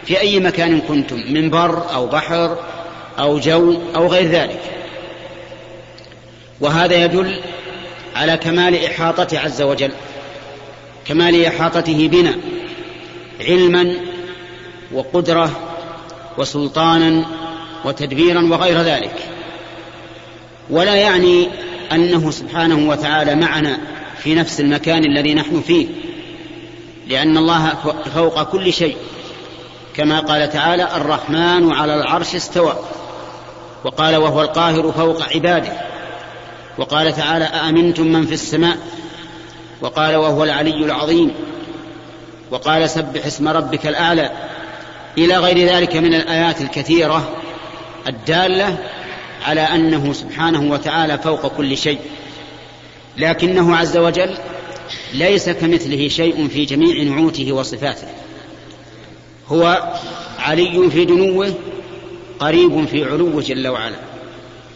في 0.05 0.21
أي 0.21 0.41
مكان 0.41 0.81
كنتم 0.81 1.17
من 1.17 1.51
بر 1.51 1.95
أو 1.95 2.07
بحر 2.07 2.59
أو 3.19 3.39
جو 3.39 3.79
أو 3.97 4.07
غير 4.07 4.27
ذلك. 4.31 4.61
وهذا 6.61 7.05
يدل 7.05 7.41
على 8.17 8.37
كمال 8.37 8.85
إحاطته 8.85 9.39
عز 9.39 9.63
وجل 9.63 9.91
كمال 11.07 11.45
إحاطته 11.45 12.09
بنا 12.09 12.35
علما 13.41 13.95
وقدرة 14.93 15.66
وسلطانا 16.39 17.25
وتدبيرا 17.85 18.43
وغير 18.43 18.81
ذلك. 18.81 19.29
ولا 20.71 20.95
يعني 20.95 21.49
أنه 21.93 22.31
سبحانه 22.31 22.89
وتعالى 22.89 23.35
معنا 23.35 23.79
في 24.19 24.35
نفس 24.35 24.61
المكان 24.61 25.05
الذي 25.05 25.35
نحن 25.35 25.61
فيه 25.61 25.87
لأن 27.09 27.37
الله 27.37 27.75
فوق 28.15 28.43
كل 28.43 28.73
شيء. 28.73 28.97
كما 29.95 30.21
قال 30.21 30.53
تعالى 30.53 30.97
الرحمن 30.97 31.73
على 31.73 31.95
العرش 31.95 32.35
استوى. 32.35 32.77
وقال 33.85 34.17
وهو 34.17 34.43
القاهر 34.43 34.93
فوق 34.93 35.23
عباده. 35.35 35.73
وقال 36.79 37.17
تعالى 37.17 37.45
أأمنتم 37.45 38.07
من 38.07 38.27
في 38.27 38.35
السماء؟ 38.35 38.79
وقال 39.81 40.17
وهو 40.17 40.45
العلي 40.45 40.85
العظيم. 40.85 41.35
وقال 42.51 42.91
سبح 42.91 43.27
اسم 43.27 43.49
ربك 43.49 43.87
الأعلى. 43.87 44.31
إلى 45.19 45.37
غير 45.37 45.69
ذلك 45.69 45.97
من 45.97 46.15
الآيات 46.15 46.61
الكثيرة 46.61 47.37
الدالة 48.09 48.79
على 49.45 49.61
أنه 49.61 50.13
سبحانه 50.13 50.71
وتعالى 50.73 51.19
فوق 51.19 51.47
كل 51.47 51.77
شيء 51.77 51.99
لكنه 53.19 53.77
عز 53.77 53.97
وجل 53.97 54.39
ليس 55.15 55.49
كمثله 55.49 56.09
شيء 56.09 56.49
في 56.49 56.65
جميع 56.65 57.03
نعوته 57.03 57.53
وصفاته. 57.53 58.09
هو 59.49 59.93
علي 60.39 60.91
في 60.91 61.05
دنوه 61.05 61.55
قريب 62.39 62.87
في 62.87 63.05
علوه 63.05 63.43
جل 63.43 63.69
وعلا. 63.69 63.97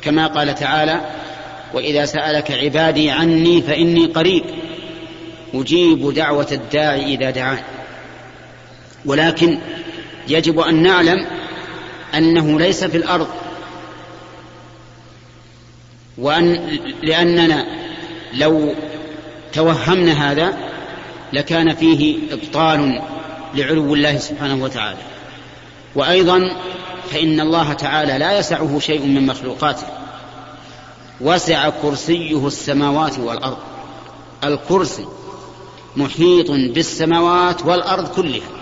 كما 0.03 0.27
قال 0.27 0.55
تعالى 0.55 1.01
وإذا 1.75 2.05
سألك 2.05 2.51
عبادي 2.51 3.11
عني 3.11 3.63
فإني 3.63 4.07
قريب 4.07 4.45
أجيب 5.55 6.15
دعوة 6.15 6.47
الداعي 6.53 7.15
إذا 7.15 7.31
دعان 7.31 7.59
ولكن 9.05 9.59
يجب 10.31 10.61
أن 10.61 10.83
نعلم 10.83 11.27
أنه 12.15 12.59
ليس 12.59 12.85
في 12.85 12.97
الأرض. 12.97 13.29
وأن 16.19 16.79
لأننا 17.03 17.67
لو 18.35 18.75
توهمنا 19.53 20.31
هذا 20.31 20.59
لكان 21.33 21.75
فيه 21.75 22.19
إبطال 22.33 23.03
لعلو 23.55 23.95
الله 23.95 24.19
سبحانه 24.19 24.65
وتعالى. 24.65 24.99
وأيضا 25.95 26.57
فإن 27.11 27.41
الله 27.41 27.73
تعالى 27.73 28.19
لا 28.19 28.39
يسعه 28.39 28.79
شيء 28.79 29.07
من 29.07 29.27
مخلوقاته. 29.27 29.87
وسع 31.21 31.69
كرسيه 31.69 32.47
السماوات 32.47 33.19
والأرض. 33.19 33.59
الكرسي 34.45 35.07
محيط 35.97 36.51
بالسماوات 36.51 37.63
والأرض 37.67 38.09
كلها. 38.09 38.60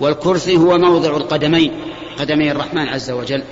والكرسي 0.00 0.56
هو 0.56 0.78
موضع 0.78 1.16
القدمين 1.16 1.72
قدمي 2.18 2.50
الرحمن 2.50 2.88
عز 2.88 3.10
وجل. 3.10 3.42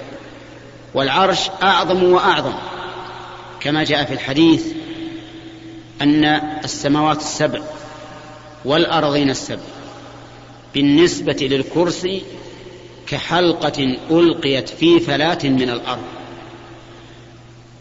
والعرش 0.95 1.51
أعظم 1.63 2.03
وأعظم. 2.03 2.53
كما 3.61 3.85
جاء 3.85 4.05
في 4.05 4.13
الحديث 4.13 4.67
أن 6.03 6.25
السماوات 6.65 7.17
السبع 7.17 7.61
والأرضين 8.65 9.31
السبع 9.31 9.63
بالنسبة 10.75 11.37
للكرسي 11.41 12.23
كحلقة 13.07 13.97
ألقيت 14.11 14.69
في 14.69 15.01
فلاة 15.01 15.39
من 15.45 15.71
الأرض. 15.71 16.03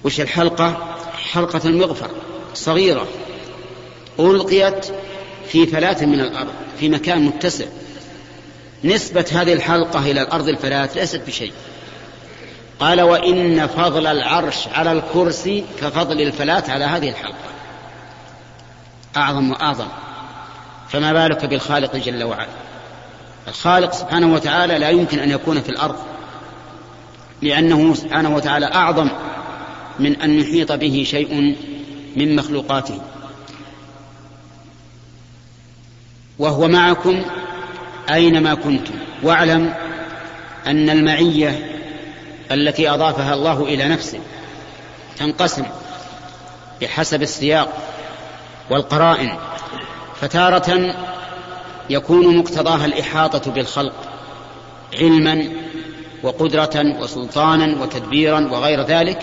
وش 0.03 0.21
الحلقة؟ 0.21 0.95
حلقة 1.31 1.61
المغفر 1.65 2.09
صغيرة 2.53 3.07
ألقيت 4.19 4.85
في 5.47 5.67
فلاة 5.67 6.05
من 6.05 6.19
الأرض 6.19 6.53
في 6.79 6.89
مكان 6.89 7.21
متسع. 7.25 7.65
نسبة 8.83 9.25
هذه 9.31 9.53
الحلقة 9.53 9.99
إلى 9.99 10.21
الأرض 10.21 10.47
الفلاة 10.47 10.89
ليست 10.95 11.21
بشيء. 11.27 11.53
قال 12.79 13.01
وإن 13.01 13.67
فضل 13.67 14.07
العرش 14.07 14.67
على 14.67 14.91
الكرسي 14.91 15.65
كفضل 15.81 16.21
الفلاة 16.21 16.63
على 16.67 16.85
هذه 16.85 17.09
الحلقة. 17.09 17.51
أعظم 19.17 19.51
وأعظم. 19.51 19.87
فما 20.89 21.13
بالك 21.13 21.45
بالخالق 21.45 21.95
جل 21.95 22.23
وعلا؟ 22.23 22.47
الخالق 23.47 23.93
سبحانه 23.93 24.33
وتعالى 24.33 24.79
لا 24.79 24.89
يمكن 24.89 25.19
أن 25.19 25.31
يكون 25.31 25.61
في 25.61 25.69
الأرض 25.69 25.95
لأنه 27.41 27.93
سبحانه 27.93 28.35
وتعالى 28.35 28.65
أعظم 28.65 29.09
من 29.99 30.21
أن 30.21 30.39
يحيط 30.39 30.71
به 30.71 31.03
شيء 31.07 31.55
من 32.15 32.35
مخلوقاته. 32.35 33.01
وهو 36.39 36.67
معكم 36.67 37.23
أينما 38.09 38.53
كنتم 38.53 38.93
واعلم 39.23 39.73
أن 40.67 40.89
المعية 40.89 41.67
التي 42.51 42.89
أضافها 42.89 43.33
الله 43.33 43.63
إلى 43.63 43.87
نفسه 43.87 44.19
تنقسم 45.17 45.65
بحسب 46.81 47.21
السياق 47.21 47.69
والقرائن 48.69 49.31
فتارة 50.21 50.95
يكون 51.89 52.37
مقتضاها 52.37 52.85
الإحاطة 52.85 53.51
بالخلق 53.51 53.93
علما 54.99 55.51
وقدرة 56.23 57.01
وسلطانا 57.01 57.81
وتدبيرا 57.81 58.39
وغير 58.51 58.81
ذلك 58.81 59.21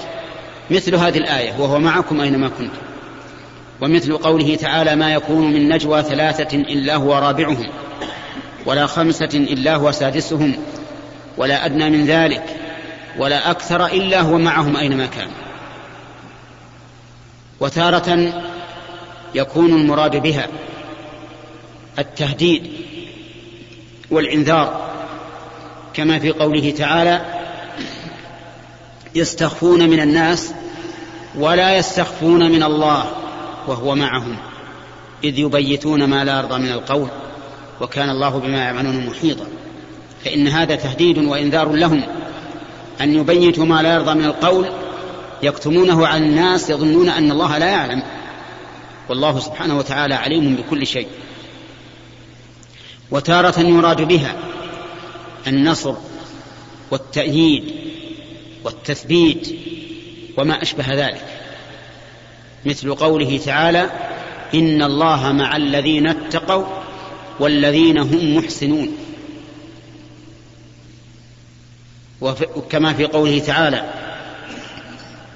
مثل 0.70 0.94
هذه 0.94 1.18
الآية 1.18 1.52
وهو 1.58 1.78
معكم 1.78 2.20
أينما 2.20 2.48
كنتم 2.48 2.88
ومثل 3.80 4.16
قوله 4.16 4.54
تعالى 4.54 4.96
ما 4.96 5.14
يكون 5.14 5.52
من 5.52 5.68
نجوى 5.68 6.02
ثلاثة 6.02 6.56
إلا 6.56 6.96
هو 6.96 7.14
رابعهم. 7.14 7.68
ولا 8.68 8.86
خمسة 8.86 9.30
إلا 9.34 9.74
هو 9.74 9.92
سادسهم 9.92 10.54
ولا 11.36 11.66
أدنى 11.66 11.90
من 11.90 12.06
ذلك 12.06 12.56
ولا 13.18 13.50
أكثر 13.50 13.86
إلا 13.86 14.20
هو 14.20 14.38
معهم 14.38 14.76
أينما 14.76 15.06
كان. 15.06 15.28
وتارة 17.60 18.32
يكون 19.34 19.72
المراد 19.72 20.16
بها 20.16 20.48
التهديد 21.98 22.72
والإنذار 24.10 24.90
كما 25.94 26.18
في 26.18 26.30
قوله 26.30 26.70
تعالى 26.70 27.24
يستخفون 29.14 29.88
من 29.88 30.00
الناس 30.00 30.52
ولا 31.36 31.76
يستخفون 31.76 32.52
من 32.52 32.62
الله 32.62 33.04
وهو 33.66 33.94
معهم 33.94 34.36
إذ 35.24 35.38
يبيتون 35.38 36.04
ما 36.04 36.24
لا 36.24 36.38
يرضى 36.38 36.58
من 36.58 36.72
القول. 36.72 37.08
وكان 37.80 38.10
الله 38.10 38.38
بما 38.38 38.58
يعملون 38.58 39.06
محيطا. 39.06 39.46
فإن 40.24 40.48
هذا 40.48 40.74
تهديد 40.74 41.18
وإنذار 41.18 41.72
لهم. 41.72 42.02
أن 43.00 43.14
يبيتوا 43.14 43.64
ما 43.64 43.82
لا 43.82 43.94
يرضى 43.94 44.14
من 44.14 44.24
القول 44.24 44.68
يكتمونه 45.42 46.06
عن 46.06 46.22
الناس 46.22 46.70
يظنون 46.70 47.08
أن 47.08 47.30
الله 47.30 47.58
لا 47.58 47.66
يعلم. 47.66 48.02
والله 49.08 49.38
سبحانه 49.38 49.78
وتعالى 49.78 50.14
عليم 50.14 50.56
بكل 50.56 50.86
شيء. 50.86 51.08
وتارة 53.10 53.60
يراد 53.60 54.02
بها 54.02 54.34
النصر 55.46 55.94
والتأييد 56.90 57.64
والتثبيت 58.64 59.48
وما 60.38 60.62
أشبه 60.62 60.94
ذلك. 60.94 61.24
مثل 62.64 62.94
قوله 62.94 63.40
تعالى 63.46 63.90
إن 64.54 64.82
الله 64.82 65.32
مع 65.32 65.56
الذين 65.56 66.06
اتقوا 66.06 66.64
والذين 67.40 67.98
هم 67.98 68.36
محسنون. 68.36 68.96
وكما 72.20 72.92
في 72.92 73.04
قوله 73.04 73.38
تعالى 73.38 73.84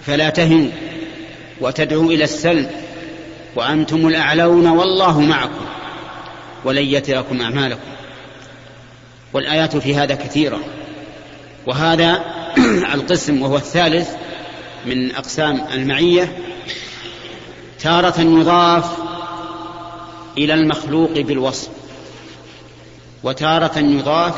فلا 0.07 0.31
تهنوا 0.31 0.71
وتدعوا 1.61 2.13
إلى 2.13 2.25
السلم 2.25 2.71
وأنتم 3.57 4.09
الأعلون 4.09 4.67
والله 4.67 5.21
معكم 5.21 5.65
ولن 6.65 6.85
يتركم 6.85 7.41
أعمالكم. 7.41 7.91
والآيات 9.33 9.77
في 9.77 9.95
هذا 9.95 10.15
كثيرة. 10.15 10.61
وهذا 11.67 12.25
القسم 12.95 13.43
وهو 13.43 13.57
الثالث 13.57 14.11
من 14.87 15.15
أقسام 15.15 15.67
المعية 15.75 16.37
تارة 17.81 18.21
يضاف 18.21 18.85
إلى 20.39 20.55
المخلوق 20.55 21.13
بالوصف. 21.13 21.82
وتارة 23.25 23.79
يضاف 23.79 24.35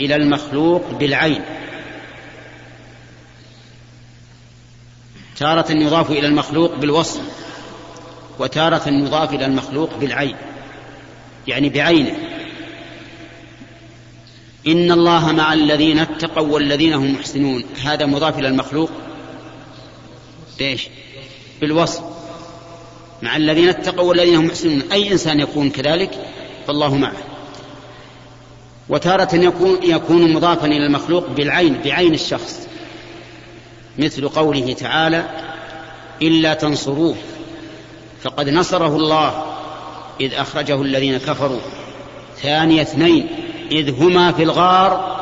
إلى 0.00 0.16
المخلوق 0.16 0.90
بالعين. 0.90 1.42
تارة 5.36 5.72
يضاف 5.72 6.10
إلى 6.10 6.26
المخلوق 6.26 6.74
بالوصف 6.74 7.20
وتارة 8.38 8.88
يضاف 8.88 9.32
إلى 9.32 9.44
المخلوق 9.46 9.96
بالعين 9.96 10.36
يعني 11.46 11.68
بعينه. 11.68 12.16
إن 14.66 14.92
الله 14.92 15.32
مع 15.32 15.52
الذين 15.52 15.98
اتقوا 15.98 16.54
والذين 16.54 16.92
هم 16.92 17.12
محسنون. 17.12 17.64
هذا 17.84 18.06
مضاف 18.06 18.38
إلى 18.38 18.48
المخلوق 18.48 18.90
بالوصف. 21.60 22.02
مع 23.22 23.36
الذين 23.36 23.68
اتقوا 23.68 24.08
والذين 24.08 24.36
هم 24.36 24.46
محسنون. 24.46 24.82
أي 24.92 25.12
إنسان 25.12 25.40
يكون 25.40 25.70
كذلك؟ 25.70 26.10
فالله 26.66 26.94
معه. 26.94 27.35
وتارة 28.88 29.34
يكون, 29.34 29.78
يكون 29.82 30.32
مضافا 30.32 30.66
إلى 30.66 30.86
المخلوق 30.86 31.28
بالعين 31.28 31.80
بعين 31.84 32.14
الشخص. 32.14 32.68
مثل 33.98 34.28
قوله 34.28 34.72
تعالى 34.72 35.24
إلا 36.22 36.54
تنصروه 36.54 37.16
فقد 38.22 38.48
نصره 38.48 38.96
الله 38.96 39.44
إذ 40.20 40.34
أخرجه 40.34 40.82
الذين 40.82 41.18
كفروا. 41.18 41.60
ثاني 42.42 42.82
اثنين 42.82 43.28
إذ 43.72 44.02
هما 44.02 44.32
في 44.32 44.42
الغار 44.42 45.16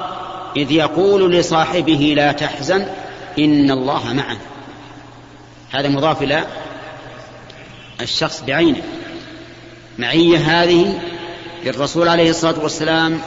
إذ 0.57 0.73
يقول 0.73 1.33
لصاحبه 1.33 2.13
لا 2.17 2.33
تحزن 2.33 2.87
إن 3.39 3.71
الله 3.71 4.13
معه. 4.13 4.37
هذا 5.71 5.89
مضاف 5.89 6.23
إلى 6.23 6.45
الشخص 8.01 8.43
بعينه. 8.47 8.83
معية 9.99 10.39
هذه 10.39 11.01
للرسول 11.65 12.09
عليه 12.09 12.31
الصلاة 12.31 12.63
والسلام 12.63 13.21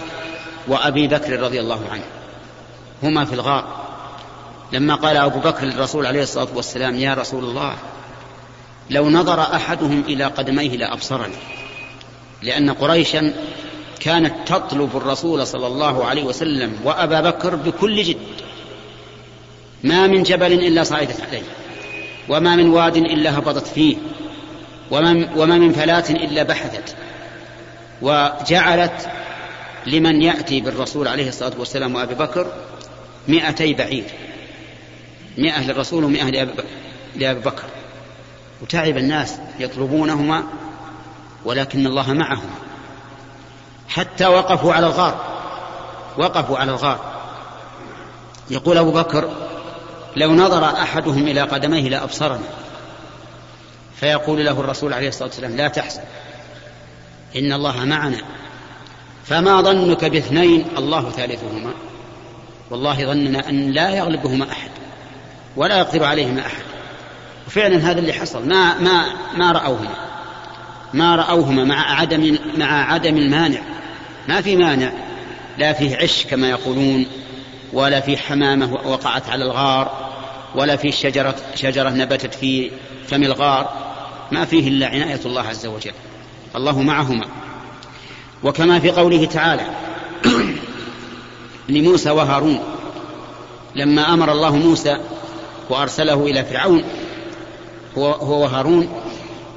وأبي 0.67 1.07
بكر 1.07 1.39
رضي 1.39 1.59
الله 1.59 1.81
عنه. 1.91 2.03
هما 3.03 3.25
في 3.25 3.33
الغار. 3.33 3.85
لما 4.73 4.95
قال 4.95 5.17
أبو 5.17 5.39
بكر 5.39 5.65
للرسول 5.65 6.05
عليه 6.05 6.23
الصلاة 6.23 6.47
والسلام 6.55 6.95
يا 6.95 7.13
رسول 7.13 7.43
الله 7.43 7.75
لو 8.89 9.09
نظر 9.09 9.41
أحدهم 9.41 10.03
إلى 10.07 10.23
قدميه 10.23 10.77
لأبصرني. 10.77 11.35
لأن 12.43 12.69
قريشا 12.69 13.33
كانت 13.99 14.33
تطلب 14.47 14.97
الرسول 14.97 15.47
صلى 15.47 15.67
الله 15.67 16.05
عليه 16.05 16.23
وسلم 16.23 16.79
وأبا 16.83 17.21
بكر 17.21 17.55
بكل 17.55 18.03
جد. 18.03 18.17
ما 19.83 20.07
من 20.07 20.23
جبل 20.23 20.53
إلا 20.53 20.83
صعدت 20.83 21.21
عليه 21.21 21.43
وما 22.29 22.55
من 22.55 22.69
واد 22.69 22.97
إلا 22.97 23.37
هبطت 23.37 23.67
فيه 23.67 23.97
وما, 24.91 25.57
من 25.57 25.71
فلاة 25.71 26.09
إلا 26.09 26.43
بحثت 26.43 26.95
وجعلت 28.01 29.09
لمن 29.85 30.21
يأتي 30.21 30.61
بالرسول 30.61 31.07
عليه 31.07 31.29
الصلاة 31.29 31.53
والسلام 31.59 31.95
وأبي 31.95 32.15
بكر 32.15 32.47
مئتي 33.27 33.73
بعير. 33.73 34.05
مئة 35.37 35.61
للرسول 35.63 36.03
ومئة 36.03 36.29
لأبي 37.15 37.39
بكر. 37.39 37.63
وتعب 38.61 38.97
الناس 38.97 39.35
يطلبونهما 39.59 40.43
ولكن 41.45 41.87
الله 41.87 42.13
معهما 42.13 42.55
حتى 43.89 44.25
وقفوا 44.25 44.73
على 44.73 44.87
الغار. 44.87 45.25
وقفوا 46.17 46.57
على 46.57 46.71
الغار. 46.71 47.17
يقول 48.49 48.77
أبو 48.77 48.91
بكر 48.91 49.29
لو 50.15 50.31
نظر 50.31 50.65
أحدهم 50.65 51.27
إلى 51.27 51.41
قدميه 51.41 51.89
لأبصرنا. 51.89 52.47
فيقول 53.99 54.45
له 54.45 54.59
الرسول 54.59 54.93
عليه 54.93 55.07
الصلاة 55.07 55.27
والسلام 55.27 55.55
لا 55.55 55.67
تحزن. 55.67 56.01
إن 57.35 57.53
الله 57.53 57.85
معنا. 57.85 58.21
فما 59.27 59.61
ظنك 59.61 60.05
باثنين 60.05 60.65
الله 60.77 61.09
ثالثهما. 61.09 61.71
والله 62.71 63.05
ظننا 63.05 63.49
أن 63.49 63.71
لا 63.71 63.89
يغلبهما 63.89 64.51
أحد 64.51 64.69
ولا 65.55 65.77
يقدر 65.77 66.03
عليهما 66.03 66.41
أحد. 66.41 66.63
وفعلا 67.47 67.77
هذا 67.91 67.99
اللي 67.99 68.13
حصل. 68.13 68.47
ما 68.47 68.79
ما 68.79 69.05
ما 69.37 69.51
رأوهما. 69.51 69.95
ما 70.93 71.15
رأوهما 71.15 71.63
مع 71.63 71.99
عدم 71.99 72.37
مع 72.57 72.93
عدم 72.93 73.17
المانع. 73.17 73.59
ما 74.27 74.41
في 74.41 74.55
مانع. 74.55 74.91
لا 75.57 75.73
فيه 75.73 75.97
عش 75.97 76.25
كما 76.25 76.49
يقولون 76.49 77.05
ولا 77.73 77.99
في 77.99 78.17
حمامة 78.17 78.73
وقعت 78.73 79.29
على 79.29 79.43
الغار 79.43 80.11
ولا 80.55 80.75
في 80.75 80.91
شجرة 80.91 81.35
شجرة 81.55 81.89
نبتت 81.89 82.33
في 82.33 82.71
فم 83.07 83.23
الغار. 83.23 83.87
ما 84.31 84.45
فيه 84.45 84.67
إلا 84.67 84.87
عناية 84.87 85.19
الله 85.25 85.41
عز 85.41 85.65
وجل. 85.65 85.93
الله 86.55 86.81
معهما. 86.81 87.25
وكما 88.43 88.79
في 88.79 88.91
قوله 88.91 89.25
تعالى 89.25 89.65
لموسى 91.69 92.09
وهارون 92.09 92.59
لما 93.75 94.13
أمر 94.13 94.31
الله 94.31 94.55
موسى 94.55 94.97
وأرسله 95.69 96.25
إلى 96.25 96.43
فرعون 96.45 96.83
هو, 97.97 98.11
هو 98.11 98.43
وهارون 98.43 98.89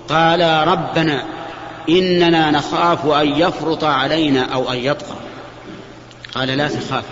قال 0.09 0.69
ربنا 0.69 1.25
إننا 1.88 2.51
نخاف 2.51 3.07
أن 3.07 3.29
يفرط 3.29 3.85
علينا 3.85 4.43
أو 4.43 4.73
أن 4.73 4.77
يطغى. 4.77 5.16
قال 6.35 6.49
لا 6.49 6.69
تخاف 6.69 7.05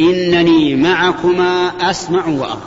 إنني 0.00 0.74
معكما 0.74 1.72
أسمع 1.90 2.26
وارى 2.26 2.62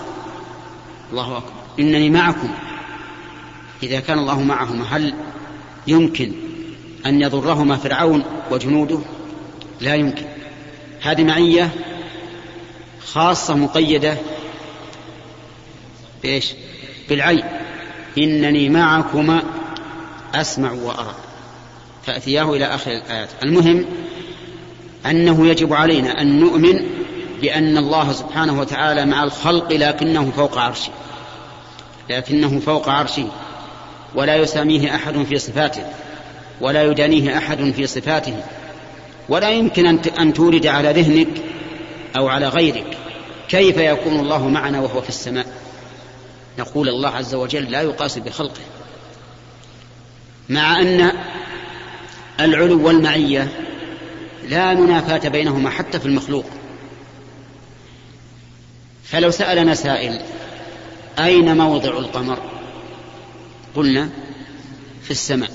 الله 1.11 1.37
أكبر 1.37 1.51
إنني 1.79 2.09
معكم 2.09 2.49
إذا 3.83 3.99
كان 3.99 4.19
الله 4.19 4.41
معهما 4.41 4.85
هل 4.89 5.13
يمكن 5.87 6.31
أن 7.05 7.21
يضرهما 7.21 7.75
فرعون 7.75 8.23
وجنوده؟ 8.51 8.99
لا 9.81 9.95
يمكن. 9.95 10.25
هذه 11.01 11.23
معية 11.23 11.69
خاصة 13.05 13.55
مقيدة 13.55 14.17
بإيش؟ 16.23 16.53
بالعين. 17.09 17.43
إنني 18.17 18.69
معكما 18.69 19.43
أسمع 20.35 20.71
وأرى. 20.71 21.15
فأتياه 22.05 22.53
إلى 22.53 22.65
آخر 22.65 22.91
الآيات. 22.91 23.29
المهم 23.43 23.85
أنه 25.05 25.47
يجب 25.47 25.73
علينا 25.73 26.21
أن 26.21 26.39
نؤمن 26.39 26.79
بأن 27.41 27.77
الله 27.77 28.11
سبحانه 28.11 28.59
وتعالى 28.59 29.05
مع 29.05 29.23
الخلق 29.23 29.73
لكنه 29.73 30.31
فوق 30.31 30.57
عرشه. 30.57 30.91
لكنه 32.09 32.59
فوق 32.59 32.89
عرشه. 32.89 33.27
ولا 34.15 34.35
يساميه 34.35 34.95
أحد 34.95 35.23
في 35.23 35.39
صفاته. 35.39 35.83
ولا 36.61 36.83
يدانيه 36.83 37.37
أحد 37.37 37.71
في 37.71 37.87
صفاته 37.87 38.43
ولا 39.29 39.49
يمكن 39.49 39.85
أن 40.19 40.33
تورد 40.33 40.67
على 40.67 40.91
ذهنك 40.91 41.27
أو 42.17 42.27
على 42.27 42.47
غيرك 42.47 42.97
كيف 43.49 43.77
يكون 43.77 44.19
الله 44.19 44.47
معنا 44.47 44.81
وهو 44.81 45.01
في 45.01 45.09
السماء. 45.09 45.45
نقول 46.59 46.89
الله 46.89 47.09
عز 47.09 47.35
وجل 47.35 47.71
لا 47.71 47.81
يقاس 47.81 48.17
بخلقه 48.17 48.61
مع 50.49 50.81
أن 50.81 51.11
العلو 52.39 52.87
والمعية 52.87 53.47
لا 54.49 54.73
منافاة 54.73 55.29
بينهما 55.29 55.69
حتى 55.69 55.99
في 55.99 56.05
المخلوق. 56.05 56.45
فلو 59.03 59.31
سألنا 59.31 59.75
سائل 59.75 60.21
أين 61.19 61.57
موضع 61.57 61.97
القمر؟ 61.97 62.39
قلنا 63.75 64.09
في 65.03 65.11
السماء. 65.11 65.49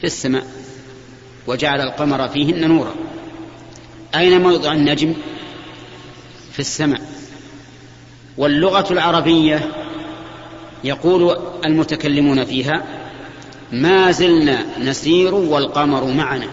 في 0.00 0.04
السماء 0.04 0.46
وجعل 1.46 1.80
القمر 1.80 2.28
فيهن 2.28 2.68
نورا. 2.68 2.94
أين 4.14 4.42
موضع 4.42 4.72
النجم؟ 4.72 5.14
في 6.52 6.58
السماء. 6.58 7.00
واللغة 8.36 8.92
العربية 8.92 9.72
يقول 10.84 11.36
المتكلمون 11.64 12.44
فيها 12.44 12.84
ما 13.72 14.10
زلنا 14.10 14.78
نسير 14.78 15.34
والقمر 15.34 16.04
معنا 16.04 16.48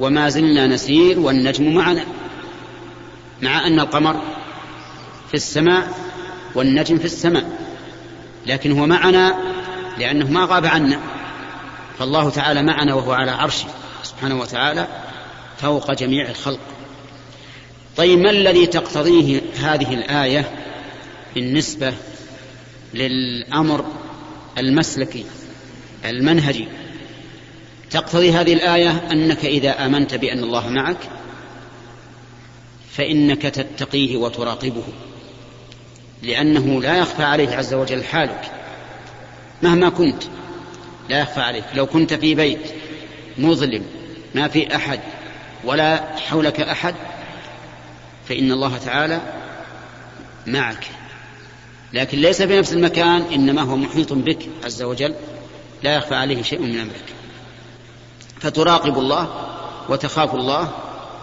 وما 0.00 0.28
زلنا 0.28 0.66
نسير 0.66 1.20
والنجم 1.20 1.74
معنا. 1.74 2.04
مع 3.42 3.66
أن 3.66 3.80
القمر 3.80 4.22
في 5.28 5.34
السماء 5.34 5.98
والنجم 6.54 6.98
في 6.98 7.04
السماء 7.04 7.58
لكن 8.46 8.72
هو 8.72 8.86
معنا 8.86 9.38
لأنه 9.98 10.30
ما 10.30 10.44
غاب 10.44 10.66
عنا. 10.66 11.17
فالله 11.98 12.30
تعالى 12.30 12.62
معنا 12.62 12.94
وهو 12.94 13.12
على 13.12 13.30
عرشه 13.30 13.68
سبحانه 14.02 14.40
وتعالى 14.40 14.88
فوق 15.58 15.92
جميع 15.92 16.28
الخلق. 16.28 16.60
طيب 17.96 18.18
ما 18.18 18.30
الذي 18.30 18.66
تقتضيه 18.66 19.40
هذه 19.60 19.94
الآية 19.94 20.50
بالنسبة 21.34 21.94
للأمر 22.94 23.84
المسلكي 24.58 25.24
المنهجي؟ 26.04 26.68
تقتضي 27.90 28.32
هذه 28.32 28.52
الآية 28.52 28.90
أنك 29.12 29.44
إذا 29.44 29.86
آمنت 29.86 30.14
بأن 30.14 30.38
الله 30.38 30.68
معك 30.68 30.98
فإنك 32.90 33.42
تتقيه 33.42 34.16
وتراقبه 34.16 34.84
لأنه 36.22 36.82
لا 36.82 36.96
يخفى 36.96 37.22
عليه 37.22 37.56
عز 37.56 37.74
وجل 37.74 38.04
حالك 38.04 38.50
مهما 39.62 39.88
كنت. 39.88 40.22
لا 41.08 41.20
يخفى 41.20 41.40
عليك. 41.40 41.64
لو 41.74 41.86
كنت 41.86 42.14
في 42.14 42.34
بيت 42.34 42.72
مظلم 43.38 43.84
ما 44.34 44.48
في 44.48 44.76
أحد 44.76 45.00
ولا 45.64 46.00
حولك 46.28 46.60
أحد 46.60 46.94
فإن 48.28 48.52
الله 48.52 48.78
تعالى 48.78 49.20
معك. 50.46 50.86
لكن 51.92 52.18
ليس 52.18 52.42
في 52.42 52.58
نفس 52.58 52.72
المكان 52.72 53.22
إنما 53.32 53.62
هو 53.62 53.76
محيط 53.76 54.12
بك 54.12 54.48
عز 54.64 54.82
وجل 54.82 55.14
لا 55.82 55.94
يخفى 55.96 56.14
عليه 56.14 56.42
شيء 56.42 56.60
من 56.60 56.80
أمرك. 56.80 57.04
فتراقب 58.40 58.98
الله 58.98 59.28
وتخاف 59.88 60.34
الله 60.34 60.72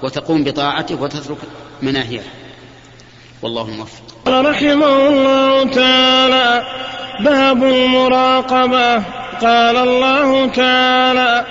وتقوم 0.04 0.44
بطاعته 0.44 1.02
وتترك 1.02 1.38
مناهيه. 1.82 2.24
والله 3.42 3.68
موفق. 3.68 4.04
رحمه 4.28 5.08
الله 5.08 5.70
تعالى 5.70 6.68
باب 7.20 7.64
المراقبة. 7.64 9.25
قال 9.42 9.78
الله 9.78 10.48
تعالى 10.48 11.46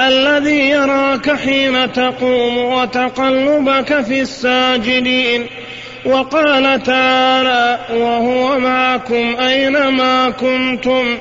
الذي 0.00 0.70
يراك 0.70 1.36
حين 1.36 1.92
تقوم 1.92 2.58
وتقلبك 2.58 4.00
في 4.00 4.20
الساجدين. 4.20 5.46
وقال 6.04 6.82
تعالى 6.82 7.78
وهو 7.94 8.58
معكم 8.58 9.36
أينما 9.40 10.30
كنتم. 10.30 11.18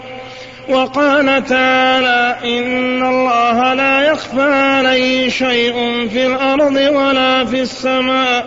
وقال 0.69 1.45
تعالى 1.45 2.35
إن 2.43 3.03
الله 3.03 3.73
لا 3.73 4.07
يخفى 4.07 4.53
عليه 4.53 5.29
شيء 5.29 6.07
في 6.13 6.27
الأرض 6.27 6.75
ولا 6.75 7.45
في 7.45 7.61
السماء. 7.61 8.45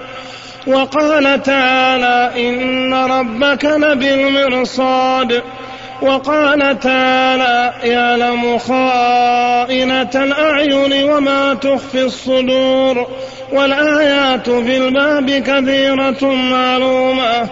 وقال 0.66 1.42
تعالى 1.42 2.48
إن 2.48 2.94
ربك 2.94 3.64
لبالمرصاد. 3.64 5.42
وقال 6.02 6.80
تعالى 6.80 7.72
يعلم 7.82 8.58
خائنة 8.58 10.10
الأعين 10.14 11.04
وما 11.10 11.54
تخفي 11.54 12.02
الصدور 12.02 13.06
والآيات 13.52 14.50
في 14.50 14.76
الباب 14.76 15.30
كثيرة 15.30 16.34
معلومة. 16.34 17.48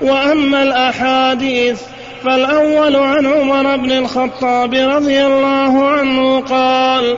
وأما 0.00 0.62
الأحاديث 0.62 1.82
فالأول 2.24 2.96
عن 2.96 3.26
عمر 3.26 3.76
بن 3.76 3.92
الخطاب 3.92 4.74
رضي 4.74 5.26
الله 5.26 5.88
عنه 5.88 6.40
قال 6.40 7.16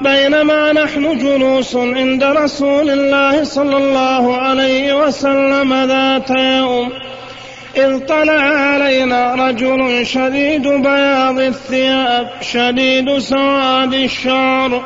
بينما 0.00 0.72
نحن 0.72 1.18
جلوس 1.18 1.76
عند 1.76 2.24
رسول 2.24 2.90
الله 2.90 3.44
صلى 3.44 3.76
الله 3.76 4.36
عليه 4.36 5.06
وسلم 5.06 5.74
ذات 5.84 6.30
يوم 6.30 6.92
إذ 7.76 7.98
طلع 7.98 8.42
علينا 8.42 9.34
رجل 9.34 10.06
شديد 10.06 10.68
بياض 10.68 11.38
الثياب 11.38 12.30
شديد 12.42 13.18
سواد 13.18 13.94
الشعر. 13.94 14.84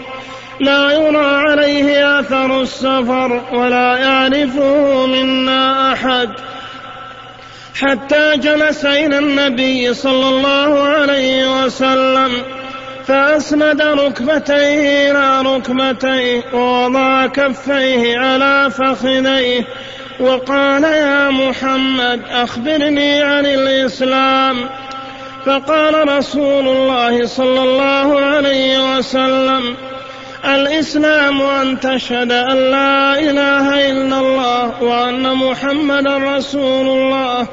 لا 0.61 0.93
يرى 0.93 1.27
عليه 1.27 2.21
آثر 2.21 2.63
السفر 2.63 3.43
ولا 3.53 3.97
يعرفه 3.97 5.07
منا 5.07 5.93
أحد. 5.93 6.29
حتى 7.75 8.37
جلس 8.37 8.85
إلى 8.85 9.19
النبي 9.19 9.95
صلى 9.95 10.29
الله 10.29 10.83
عليه 10.83 11.65
وسلم 11.65 12.31
فأسند 13.07 13.83
ركبتيه 13.83 15.11
إلى 15.11 15.43
ركبتيه 15.43 16.43
ووضع 16.53 17.27
كفيه 17.27 18.19
على 18.19 18.71
فخذيه. 18.71 19.65
وقال 20.21 20.85
يا 20.85 21.31
محمد 21.31 22.21
أخبرني 22.31 23.23
عن 23.23 23.47
الإسلام. 23.47 24.57
فقال 25.47 26.09
رسول 26.09 26.69
الله 26.69 27.27
صلى 27.27 27.63
الله 27.63 28.21
عليه 28.21 28.97
وسلم 28.99 29.77
الإسلام 30.45 31.43
أن 31.43 31.81
تشهد 31.81 32.33
أن 32.33 32.57
لا 32.71 33.19
إله 33.19 33.91
إلا 33.91 34.21
الله 34.21 34.83
وأن 34.83 35.35
محمدا 35.35 36.37
رسول 36.37 36.89
الله 36.89 37.47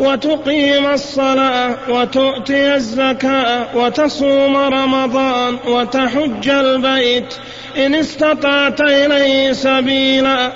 وتقيم 0.00 0.86
الصلاة 0.86 1.74
وتؤتي 1.88 2.74
الزكاة 2.74 3.76
وتصوم 3.76 4.56
رمضان 4.56 5.56
وتحج 5.66 6.48
البيت 6.48 7.34
إن 7.76 7.94
استطعت 7.94 8.80
إليه 8.80 9.52
سبيلا. 9.52 10.52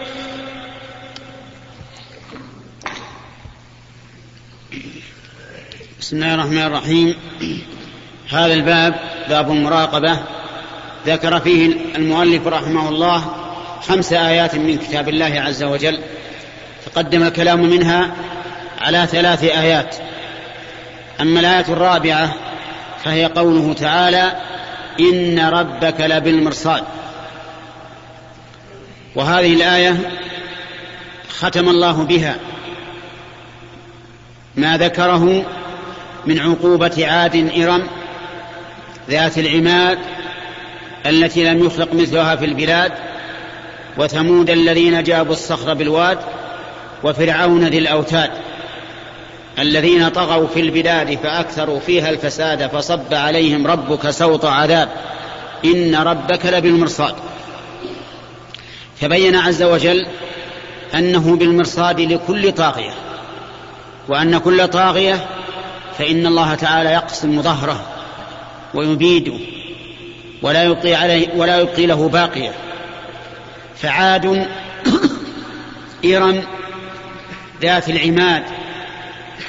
بسم 6.01 6.17
الله 6.17 6.35
الرحمن 6.35 6.59
الرحيم. 6.59 7.17
هذا 8.31 8.55
الباب 8.55 8.95
باب 9.29 9.51
المراقبة. 9.51 10.19
ذكر 11.07 11.41
فيه 11.41 11.67
المؤلف 11.97 12.47
رحمه 12.47 12.89
الله 12.89 13.35
خمس 13.89 14.13
آيات 14.13 14.55
من 14.55 14.79
كتاب 14.79 15.09
الله 15.09 15.43
عز 15.47 15.63
وجل. 15.63 15.99
تقدم 16.87 17.23
الكلام 17.23 17.61
منها 17.61 18.11
على 18.81 19.07
ثلاث 19.07 19.45
آيات. 19.45 19.97
أما 21.21 21.41
الآية 21.41 21.65
الرابعة 21.69 22.35
فهي 23.05 23.25
قوله 23.25 23.73
تعالى 23.73 24.33
إن 25.01 25.39
ربك 25.39 26.01
لبالمرصاد. 26.01 26.85
وهذه 29.15 29.55
الآية 29.55 29.97
ختم 31.39 31.69
الله 31.69 32.05
بها. 32.05 32.37
ما 34.57 34.79
ذكره 34.79 35.45
من 36.27 36.39
عقوبة 36.39 37.07
عاد 37.07 37.37
إرم 37.37 37.87
ذات 39.11 39.39
العماد 39.39 39.99
التي 41.07 41.45
لم 41.45 41.67
يخلق 41.67 41.95
مثلها 41.95 42.37
في 42.37 42.45
البلاد 42.45 42.93
وثمود 43.99 44.51
الذين 44.51 45.03
جابوا 45.03 45.33
الصخر 45.33 45.75
بالواد 45.75 46.19
وفرعون 47.05 47.65
ذي 47.65 47.79
الأوتاد 47.79 48.31
الذين 49.59 50.09
طغوا 50.09 50.47
في 50.47 50.61
البلاد 50.61 51.15
فأكثروا 51.15 51.81
فيها 51.81 52.11
الفساد 52.11 52.67
فصب 52.67 53.15
عليهم 53.15 53.67
ربك 53.67 54.11
سوط 54.11 54.45
عذاب. 54.45 54.89
إن 55.65 55.95
ربك 55.95 56.47
لبالمرصاد. 56.47 57.15
فبين 59.01 59.37
عز 59.37 59.63
وجل 59.63 60.07
أنه 60.95 61.37
بالمرصاد 61.37 62.01
لكل 62.01 62.53
طاغية 62.53 62.95
وأن 64.09 64.39
كل 64.39 64.69
طاغية 64.69 65.27
فإن 65.99 66.27
الله 66.27 66.55
تعالى 66.55 66.91
يقسم 66.91 67.43
ظهره 67.43 67.87
ويبيده 68.75 69.35
ولا 70.43 70.65
يبقي 70.65 70.95
عليه 70.95 71.29
ولا 71.37 71.59
يبقي 71.59 71.87
له 71.87 72.09
باقية. 72.09 72.53
فعاد 73.77 74.27
إرم 76.15 76.43
ذات 77.63 77.89
العماد 77.89 78.43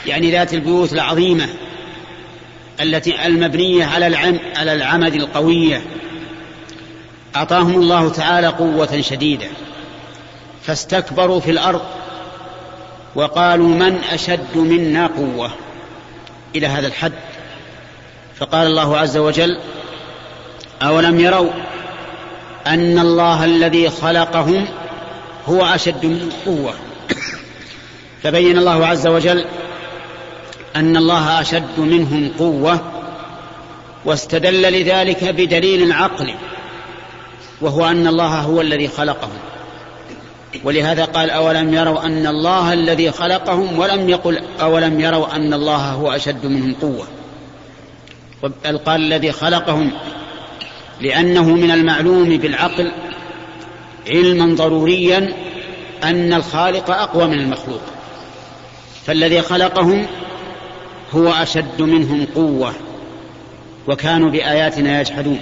يعني 0.05 0.31
ذات 0.31 0.53
البيوت 0.53 0.93
العظيمة 0.93 1.47
التي 2.81 3.25
المبنية 3.25 3.85
على 3.85 4.07
العم 4.07 4.39
على 4.55 4.73
العمد 4.73 5.13
القوية 5.13 5.81
أعطاهم 7.35 7.75
الله 7.75 8.09
تعالى 8.09 8.47
قوة 8.47 9.01
شديدة. 9.01 9.47
فاستكبروا 10.63 11.39
في 11.39 11.51
الأرض 11.51 11.81
وقالوا 13.15 13.67
من 13.67 13.99
أشد 14.11 14.57
منا 14.57 15.07
قوة؟ 15.07 15.51
إلى 16.55 16.67
هذا 16.67 16.87
الحد. 16.87 17.13
فقال 18.39 18.67
الله 18.67 18.97
عز 18.97 19.17
وجل 19.17 19.59
أولم 20.81 21.19
يروا 21.19 21.51
أن 22.67 22.99
الله 22.99 23.45
الذي 23.45 23.89
خلقهم 23.89 24.67
هو 25.47 25.65
أشد 25.65 26.05
من 26.05 26.31
قوة؟ 26.45 26.73
فبين 28.23 28.57
الله 28.57 28.87
عز 28.87 29.07
وجل 29.07 29.45
أن 30.75 30.97
الله 30.97 31.41
أشد 31.41 31.79
منهم 31.79 32.31
قوة 32.39 32.79
واستدل 34.05 34.61
لذلك 34.61 35.23
بدليل 35.23 35.91
عقلي 35.91 36.35
وهو 37.61 37.85
أن 37.85 38.07
الله 38.07 38.39
هو 38.39 38.61
الذي 38.61 38.87
خلقهم. 38.87 39.39
ولهذا 40.63 41.05
قال 41.05 41.29
أولم 41.29 41.73
يروا 41.73 42.05
أن 42.05 42.27
الله 42.27 42.73
الذي 42.73 43.11
خلقهم 43.11 43.79
ولم 43.79 44.09
يقل 44.09 44.41
أولم 44.61 44.99
يروا 44.99 45.35
أن 45.35 45.53
الله 45.53 45.91
هو 45.91 46.11
أشد 46.11 46.45
منهم 46.45 46.75
قوة. 46.81 47.07
بل 48.65 48.77
قال 48.77 49.01
الذي 49.01 49.31
خلقهم 49.31 49.91
لأنه 51.01 51.43
من 51.43 51.71
المعلوم 51.71 52.37
بالعقل 52.37 52.91
علما 54.09 54.55
ضروريا 54.55 55.33
أن 56.03 56.33
الخالق 56.33 56.91
أقوى 56.91 57.27
من 57.27 57.39
المخلوق. 57.39 57.81
فالذي 59.05 59.41
خلقهم 59.41 60.07
هو 61.11 61.27
أشد 61.33 61.81
منهم 61.81 62.27
قوة 62.35 62.73
وكانوا 63.87 64.29
بآياتنا 64.29 65.01
يجحدون. 65.01 65.39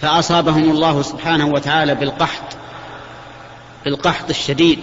فأصابهم 0.00 0.70
الله 0.70 1.02
سبحانه 1.02 1.46
وتعالى 1.46 1.94
بالقحط 1.94 2.59
بالقحط 3.84 4.30
الشديد 4.30 4.78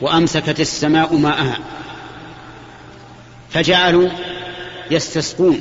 وأمسكت 0.00 0.60
السماء 0.60 1.16
ماءها. 1.16 1.58
فجعلوا 3.50 4.08
يستسقون 4.90 5.60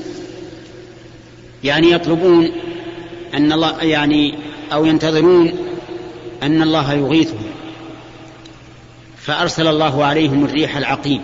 يعني 1.64 1.92
يطلبون 1.92 2.52
أن 3.34 3.52
الله 3.52 3.84
يعني 3.84 4.38
أو 4.74 4.86
ينتظرون 4.86 5.54
أن 6.44 6.62
الله 6.62 6.94
يغيثهم. 6.94 7.52
فأرسل 9.18 9.68
الله 9.68 10.06
عليهم 10.06 10.46
الريح 10.46 10.78
العقيم. 10.78 11.22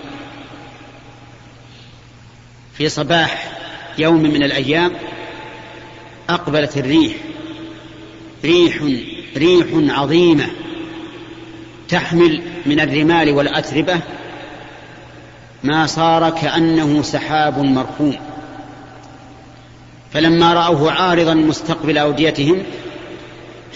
في 2.74 2.90
صباح 2.90 3.52
يوم 3.98 4.24
من 4.24 4.44
الأيام 4.44 4.92
أقبلت 6.30 6.78
الريح 6.78 7.14
ريح 8.44 8.84
ريح 9.38 9.68
عظيمة. 9.74 10.50
تحمل 11.89 12.41
من 12.65 12.80
الرمال 12.80 13.32
والأتربة 13.32 13.99
ما 15.63 15.86
صار 15.86 16.30
كأنه 16.30 17.02
سحاب 17.02 17.60
مركوم 17.60 18.15
فلما 20.13 20.54
رأوه 20.54 20.91
عارضا 20.91 21.34
مستقبل 21.34 21.97
أوديتهم 21.97 22.63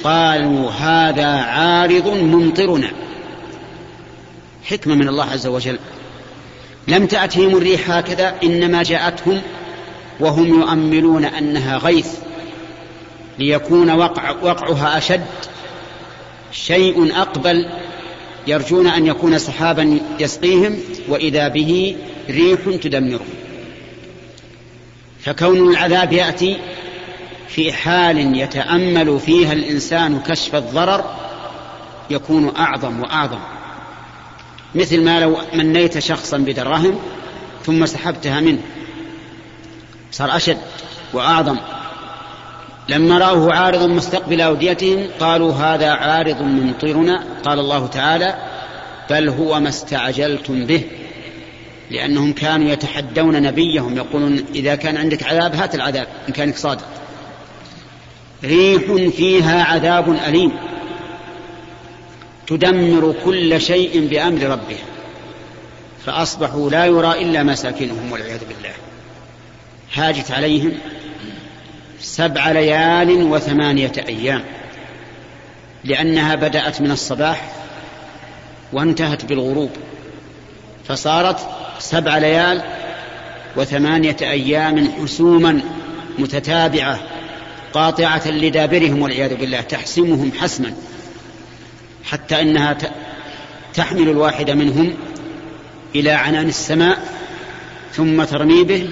قالوا 0.03 0.71
هذا 0.71 1.27
عارض 1.27 2.07
ممطرنا. 2.07 2.91
حكمة 4.63 4.95
من 4.95 5.07
الله 5.07 5.25
عز 5.25 5.47
وجل. 5.47 5.79
لم 6.87 7.05
تأتهم 7.05 7.57
الريح 7.57 7.91
هكذا 7.91 8.35
إنما 8.43 8.83
جاءتهم 8.83 9.41
وهم 10.19 10.47
يؤملون 10.47 11.25
أنها 11.25 11.77
غيث 11.77 12.17
ليكون 13.39 13.91
وقع 13.91 14.31
وقعها 14.41 14.97
أشد. 14.97 15.25
شيء 16.51 17.17
أقبل 17.17 17.69
يرجون 18.47 18.87
أن 18.87 19.07
يكون 19.07 19.37
سحابا 19.37 19.99
يسقيهم 20.19 20.77
وإذا 21.07 21.47
به 21.47 21.95
ريح 22.29 22.59
تدمرهم 22.81 23.43
فكون 25.19 25.71
العذاب 25.71 26.13
يأتي 26.13 26.57
في 27.47 27.73
حال 27.73 28.37
يتأمل 28.37 29.19
فيها 29.19 29.53
الإنسان 29.53 30.19
كشف 30.19 30.55
الضرر 30.55 31.03
يكون 32.09 32.55
أعظم 32.55 32.99
وأعظم. 32.99 33.39
مثل 34.75 35.03
ما 35.03 35.19
لو 35.19 35.37
منيت 35.53 35.99
شخصا 35.99 36.37
بدراهم 36.37 36.99
ثم 37.65 37.85
سحبتها 37.85 38.39
منه. 38.39 38.61
صار 40.11 40.35
أشد 40.35 40.57
وأعظم. 41.13 41.57
لما 42.89 43.17
رأوه 43.17 43.53
عارض 43.53 43.83
مستقبل 43.83 44.41
أوديتهم 44.41 45.07
قالوا 45.19 45.53
هذا 45.53 45.89
عارض 45.89 46.41
ممطرنا. 46.41 47.23
قال 47.45 47.59
الله 47.59 47.87
تعالى 47.87 48.35
بل 49.09 49.29
هو 49.29 49.59
ما 49.59 49.69
استعجلتم 49.69 50.65
به 50.65 50.83
لأنهم 51.91 52.33
كانوا 52.33 52.69
يتحدون 52.69 53.41
نبيهم 53.41 53.97
يقولون 53.97 54.45
إذا 54.55 54.75
كان 54.75 54.97
عندك 54.97 55.23
عذاب 55.23 55.55
هات 55.55 55.75
العذاب 55.75 56.07
إن 56.27 56.33
كانك 56.33 56.57
صادق. 56.57 56.85
ريح 58.43 58.81
فيها 59.15 59.63
عذاب 59.63 60.17
أليم 60.27 60.51
تدمر 62.47 63.15
كل 63.25 63.61
شيء 63.61 64.07
بأمر 64.07 64.41
ربها 64.41 64.85
فأصبحوا 66.05 66.69
لا 66.69 66.85
يرى 66.85 67.21
إلا 67.21 67.43
مساكنهم 67.43 68.11
والعياذ 68.11 68.39
بالله. 68.39 68.73
هاجت 69.93 70.31
عليهم 70.31 70.71
سبع 72.03 72.51
ليال 72.51 73.23
وثمانية 73.23 73.91
أيام. 74.07 74.43
لأنها 75.83 76.35
بدأت 76.35 76.81
من 76.81 76.91
الصباح 76.91 77.51
وانتهت 78.73 79.25
بالغروب. 79.25 79.69
فصارت 80.87 81.39
سبع 81.79 82.17
ليال 82.17 82.61
وثمانية 83.55 84.17
أيام 84.21 84.91
حسوما 85.01 85.61
متتابعة 86.19 86.99
قاطعة 87.73 88.27
لدابرهم 88.27 89.01
والعياذ 89.01 89.35
بالله 89.35 89.61
تحسمهم 89.61 90.31
حسما. 90.39 90.73
حتى 92.03 92.41
إنها 92.41 92.77
تحمل 93.73 94.09
الواحد 94.09 94.51
منهم 94.51 94.93
إلى 95.95 96.11
عنان 96.11 96.47
السماء 96.47 96.97
ثم 97.93 98.23
ترمي 98.23 98.63
به 98.63 98.89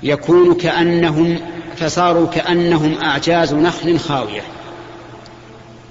فيكون 0.00 0.54
كأنهم 0.54 1.38
فصاروا 1.76 2.26
كأنهم 2.26 2.98
أعجاز 2.98 3.54
نخل 3.54 3.98
خاوية. 3.98 4.42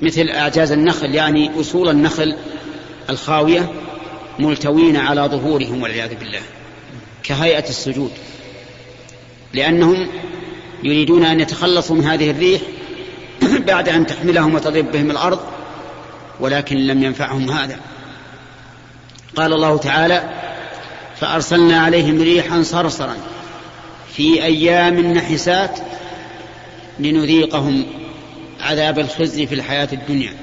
مثل 0.01 0.29
أعجاز 0.29 0.71
النخل 0.71 1.15
يعني 1.15 1.59
أصول 1.59 1.89
النخل 1.89 2.35
الخاوية 3.09 3.71
ملتوين 4.39 4.97
على 4.97 5.21
ظهورهم 5.21 5.83
والعياذ 5.83 6.15
بالله 6.15 6.41
كهيئة 7.23 7.69
السجود. 7.69 8.11
لأنهم 9.53 10.07
يريدون 10.83 11.23
أن 11.23 11.39
يتخلصوا 11.39 11.95
من 11.95 12.03
هذه 12.03 12.31
الريح 12.31 12.61
بعد 13.67 13.89
أن 13.89 14.05
تحملهم 14.05 14.55
وتضرب 14.55 14.91
بهم 14.91 15.11
الأرض 15.11 15.39
ولكن 16.39 16.77
لم 16.77 17.03
ينفعهم 17.03 17.49
هذا. 17.51 17.79
قال 19.35 19.53
الله 19.53 19.77
تعالى 19.77 20.29
فأرسلنا 21.19 21.79
عليهم 21.79 22.21
ريحا 22.21 22.63
صرصرا 22.63 23.15
في 24.17 24.43
أيام 24.43 24.99
نحسات 24.99 25.79
لنذيقهم 26.99 27.85
عذاب 28.59 28.99
الخزي 28.99 29.47
في 29.47 29.55
الحياة 29.55 29.87
الدنيا 29.93 30.33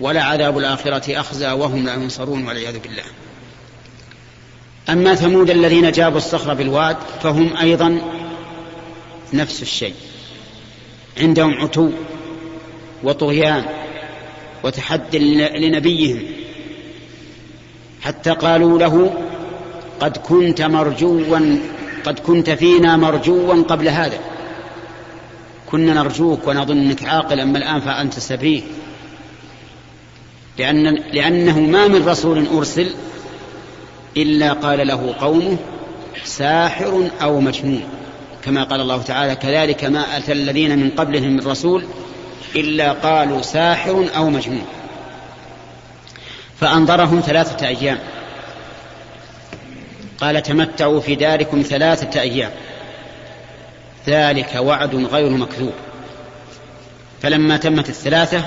ولا 0.00 0.22
عذاب 0.22 0.58
الآخرة 0.58 1.20
أخزى 1.20 1.50
وهم 1.50 1.86
لا 1.86 1.94
ينصرون 1.94 2.46
والعياذ 2.46 2.78
بالله. 2.78 3.02
أما 4.88 5.14
ثمود 5.14 5.50
الذين 5.50 5.92
جابوا 5.92 6.18
الصخر 6.18 6.54
بالواد 6.54 6.96
فهم 7.22 7.56
أيضا 7.56 8.00
نفس 9.32 9.62
الشيء. 9.62 9.94
عندهم 11.20 11.54
عتو 11.54 11.90
وطغيان 13.02 13.64
وتحدي 14.62 15.18
لنبيهم. 15.58 16.22
حتى 18.02 18.30
قالوا 18.30 18.78
له 18.78 19.14
قد 20.00 20.16
كنت 20.16 20.62
مرجوا 20.62 21.20
قد 22.04 22.18
كنت 22.18 22.50
فينا 22.50 22.96
مرجوا 22.96 23.62
قبل 23.62 23.88
هذا. 23.88 24.18
كنا 25.70 25.94
نرجوك 25.94 26.48
ونظنك 26.48 27.04
عاقل 27.04 27.40
أما 27.40 27.58
الآن 27.58 27.80
فأنت 27.80 28.18
سفيه 28.18 28.62
لأن 30.58 30.94
لأنه 31.12 31.60
ما 31.60 31.88
من 31.88 32.08
رسول 32.08 32.46
أرسل 32.46 32.94
إلا 34.16 34.52
قال 34.52 34.86
له 34.86 35.14
قومه 35.20 35.56
ساحر 36.24 37.10
أو 37.22 37.40
مجنون. 37.40 37.82
كما 38.44 38.64
قال 38.64 38.80
الله 38.80 39.02
تعالى 39.02 39.34
كذلك 39.34 39.84
ما 39.84 40.16
أتى 40.16 40.32
الذين 40.32 40.78
من 40.78 40.90
قبلهم 40.90 41.36
من 41.36 41.46
رسول 41.46 41.84
إلا 42.56 42.92
قالوا 42.92 43.42
ساحر 43.42 44.08
أو 44.16 44.30
مجنون. 44.30 44.64
فأنظرهم 46.60 47.20
ثلاثة 47.20 47.66
أيام. 47.66 47.98
قال 50.20 50.42
تمتعوا 50.42 51.00
في 51.00 51.14
داركم 51.14 51.62
ثلاثة 51.62 52.20
أيام. 52.20 52.50
ذلك 54.06 54.54
وعد 54.56 54.94
غير 54.94 55.30
مكذوب. 55.30 55.72
فلما 57.22 57.56
تمت 57.56 57.88
الثلاثة 57.88 58.44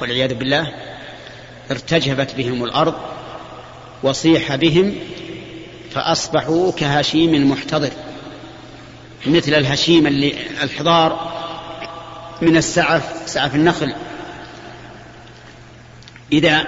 والعياذ 0.00 0.34
بالله 0.34 0.72
ارتجبت 1.70 2.34
بهم 2.34 2.64
الأرض 2.64 2.94
وصيح 4.02 4.54
بهم 4.54 4.94
فأصبحوا 5.90 6.72
كهشيم 6.72 7.34
المحتضر. 7.34 7.90
مثل 9.26 9.54
الهشيم 9.54 10.06
اللي 10.06 10.34
الحضار 10.62 11.32
من 12.42 12.56
السعف 12.56 13.02
سعف 13.26 13.54
النخل. 13.54 13.94
إذا 16.32 16.64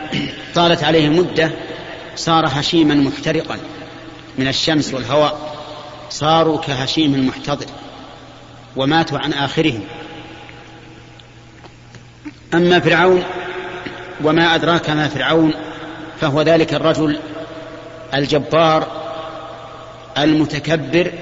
طالت 0.54 0.84
عليه 0.84 1.08
مدة 1.08 1.50
صار 2.16 2.44
هشيما 2.48 2.94
محترقا. 2.94 3.58
من 4.38 4.48
الشمس 4.48 4.94
والهواء 4.94 5.56
صاروا 6.10 6.58
كهشيم 6.58 7.14
المحتضر 7.14 7.66
وماتوا 8.76 9.18
عن 9.18 9.32
آخرهم. 9.32 9.84
أما 12.54 12.80
فرعون 12.80 13.24
وما 14.24 14.54
أدراك 14.54 14.90
ما 14.90 15.08
فرعون 15.08 15.54
فهو 16.20 16.42
ذلك 16.42 16.74
الرجل 16.74 17.18
الجبار 18.14 18.86
المتكبر 20.18 21.12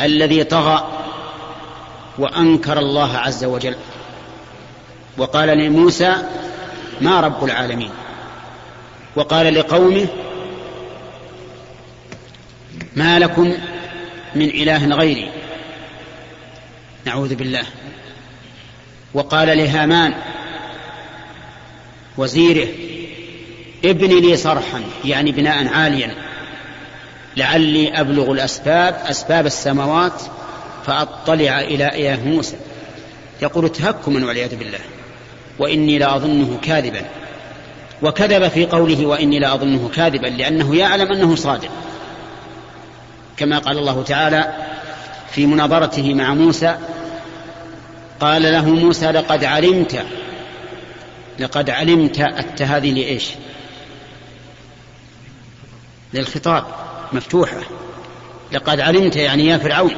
الذي 0.00 0.44
طغى 0.44 0.88
وأنكر 2.18 2.78
الله 2.78 3.16
عز 3.16 3.44
وجل. 3.44 3.76
وقال 5.18 5.48
لموسى 5.48 6.16
ما 7.00 7.20
رب 7.20 7.44
العالمين. 7.44 7.90
وقال 9.16 9.54
لقومه 9.54 10.06
ما 12.96 13.18
لكم 13.18 13.54
من 14.34 14.48
إله 14.48 14.86
غيري؟ 14.86 15.30
نعوذ 17.04 17.34
بالله. 17.34 17.62
وقال 19.14 19.58
لهامان 19.58 20.14
وزيره 22.16 22.68
ابن 23.84 24.20
لي 24.20 24.36
صرحا 24.36 24.82
يعني 25.04 25.32
بناء 25.32 25.68
عاليا 25.68 26.14
لعلي 27.36 28.00
أبلغ 28.00 28.32
الأسباب 28.32 29.02
أسباب 29.06 29.46
السماوات 29.46 30.22
فأطلع 30.86 31.60
إلى 31.60 31.88
إله 31.88 32.24
موسى. 32.24 32.56
يقول 33.42 33.68
تهكما 33.68 34.26
والعياذ 34.26 34.56
بالله 34.56 34.80
وإني 35.58 35.98
لأظنه 35.98 36.58
كاذبا. 36.62 37.02
وكذب 38.02 38.48
في 38.48 38.66
قوله 38.66 39.06
وإني 39.06 39.38
لأظنه 39.38 39.90
كاذبا 39.96 40.26
لأنه 40.26 40.76
يعلم 40.76 41.12
أنه 41.12 41.34
صادق. 41.34 41.70
كما 43.36 43.58
قال 43.58 43.78
الله 43.78 44.02
تعالى 44.02 44.52
في 45.30 45.46
مناظرته 45.46 46.14
مع 46.14 46.34
موسى 46.34 46.76
قال 48.20 48.42
له 48.42 48.64
موسى 48.64 49.06
لقد 49.06 49.44
علمت 49.44 50.04
لقد 51.38 51.70
علمت 51.70 52.62
هذه 52.62 52.92
لإيش؟ 52.92 53.30
للخطاب 56.14 56.64
مفتوحة. 57.12 57.60
لقد 58.52 58.80
علمت 58.80 59.16
يعني 59.16 59.46
يا 59.46 59.58
فرعون 59.58 59.96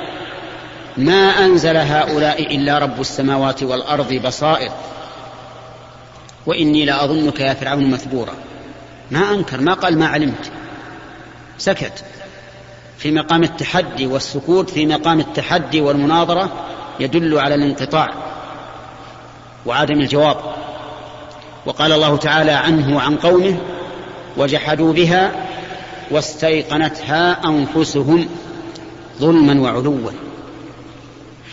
ما 0.96 1.44
أنزل 1.44 1.76
هؤلاء 1.76 2.56
إلا 2.56 2.78
رب 2.78 3.00
السماوات 3.00 3.62
والأرض 3.62 4.12
بصائر 4.12 4.72
وإني 6.46 6.84
لأظنك 6.84 7.40
يا 7.40 7.54
فرعون 7.54 7.90
مثبورا. 7.90 8.34
ما 9.10 9.30
أنكر 9.30 9.60
ما 9.60 9.74
قال 9.74 9.98
ما 9.98 10.06
علمت. 10.06 10.50
سكت. 11.58 12.04
في 12.98 13.10
مقام 13.10 13.42
التحدي 13.42 14.06
والسكوت 14.06 14.70
في 14.70 14.86
مقام 14.86 15.20
التحدي 15.20 15.80
والمناظرة 15.80 16.52
يدل 17.00 17.38
على 17.38 17.54
الانقطاع 17.54 18.08
وعدم 19.66 20.00
الجواب. 20.00 20.36
وقال 21.66 21.92
الله 21.92 22.16
تعالى 22.16 22.50
عنه 22.50 22.96
وعن 22.96 23.16
قومه 23.16 23.56
وجحدوا 24.36 24.92
بها 24.92 25.46
واستيقنتها 26.10 27.40
أنفسهم 27.48 28.28
ظلما 29.18 29.60
وعلوا. 29.60 30.10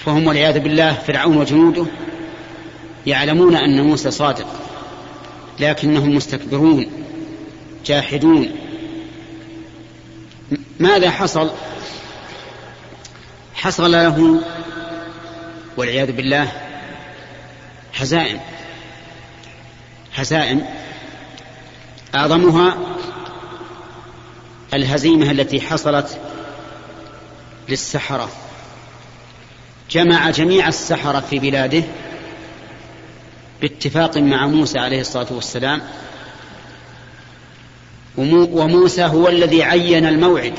فهم 0.06 0.28
والعياذ 0.28 0.60
بالله 0.60 0.94
فرعون 0.94 1.38
وجنوده 1.38 1.86
يعلمون 3.06 3.56
أن 3.56 3.82
موسى 3.82 4.12
صادق 4.12 4.48
لكنهم 5.60 6.16
مستكبرون 6.16 6.88
جاحدون. 7.86 8.65
ماذا 10.80 11.12
حصل؟ 11.12 11.52
حصل 13.54 13.92
له 13.92 14.42
والعياذ 15.78 16.12
بالله 16.12 16.52
هزائم 17.96 18.40
هزائم 20.16 20.66
أعظمها 22.16 22.78
الهزيمة 24.74 25.32
التي 25.32 25.62
حصلت 25.62 26.20
للسحرة. 27.70 28.30
جمع 29.92 30.30
جميع 30.30 30.68
السحرة 30.68 31.20
في 31.20 31.40
بلاده 31.40 31.84
باتفاق 33.62 34.18
مع 34.18 34.48
موسى 34.48 34.80
عليه 34.80 35.02
الصلاة 35.02 35.28
والسلام. 35.34 35.82
وموسى 38.18 39.04
هو 39.04 39.28
الذي 39.28 39.64
عين 39.64 40.06
الموعد. 40.06 40.54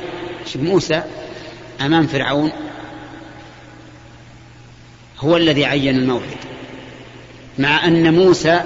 شوف 0.46 0.62
موسى 0.62 1.02
أمام 1.80 2.06
فرعون 2.06 2.52
هو 5.18 5.36
الذي 5.36 5.64
عين 5.64 5.96
الموعد. 5.96 6.36
مع 7.58 7.86
أن 7.86 8.14
موسى 8.14 8.60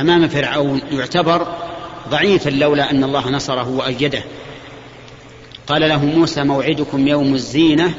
أمام 0.00 0.28
فرعون 0.28 0.80
يعتبر 0.90 1.56
ضعيفا 2.10 2.50
لولا 2.50 2.90
أن 2.90 3.04
الله 3.04 3.30
نصره 3.30 3.68
وأيده. 3.68 4.22
قال 5.66 5.88
له 5.88 6.04
موسى 6.04 6.44
موعدكم 6.44 7.08
يوم 7.08 7.34
الزينة 7.34 7.94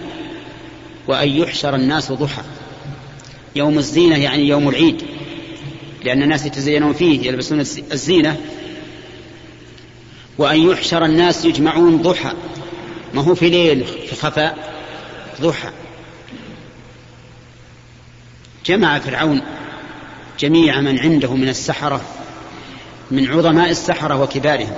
وأن 1.07 1.29
يحشر 1.29 1.75
الناس 1.75 2.11
ضحى. 2.11 2.41
يوم 3.55 3.77
الزينة 3.77 4.17
يعني 4.17 4.47
يوم 4.47 4.69
العيد 4.69 5.01
لأن 6.03 6.23
الناس 6.23 6.45
يتزينون 6.45 6.93
فيه 6.93 7.27
يلبسون 7.27 7.59
الزينة. 7.91 8.37
وأن 10.37 10.61
يحشر 10.61 11.05
الناس 11.05 11.45
يجمعون 11.45 12.01
ضحى. 12.01 12.31
ما 13.13 13.23
هو 13.23 13.35
في 13.35 13.49
ليل 13.49 13.85
في 13.85 14.15
خفاء 14.15 14.73
ضحى. 15.41 15.69
جمع 18.65 18.99
فرعون 18.99 19.41
جميع 20.39 20.81
من 20.81 20.99
عنده 20.99 21.33
من 21.33 21.49
السحرة 21.49 22.01
من 23.11 23.31
عظماء 23.31 23.69
السحرة 23.69 24.21
وكبارهم. 24.21 24.75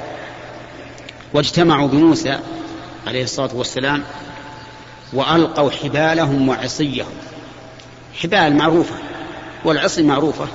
واجتمعوا 1.34 1.88
بموسى 1.88 2.40
عليه 3.08 3.24
الصلاة 3.24 3.56
والسلام 3.56 4.04
وألقوا 5.14 5.72
حبالهم 5.72 6.50
وعصيهم. 6.50 7.12
حبال 8.24 8.56
معروفة 8.56 8.96
والعصي 9.66 10.04
معروفة. 10.04 10.48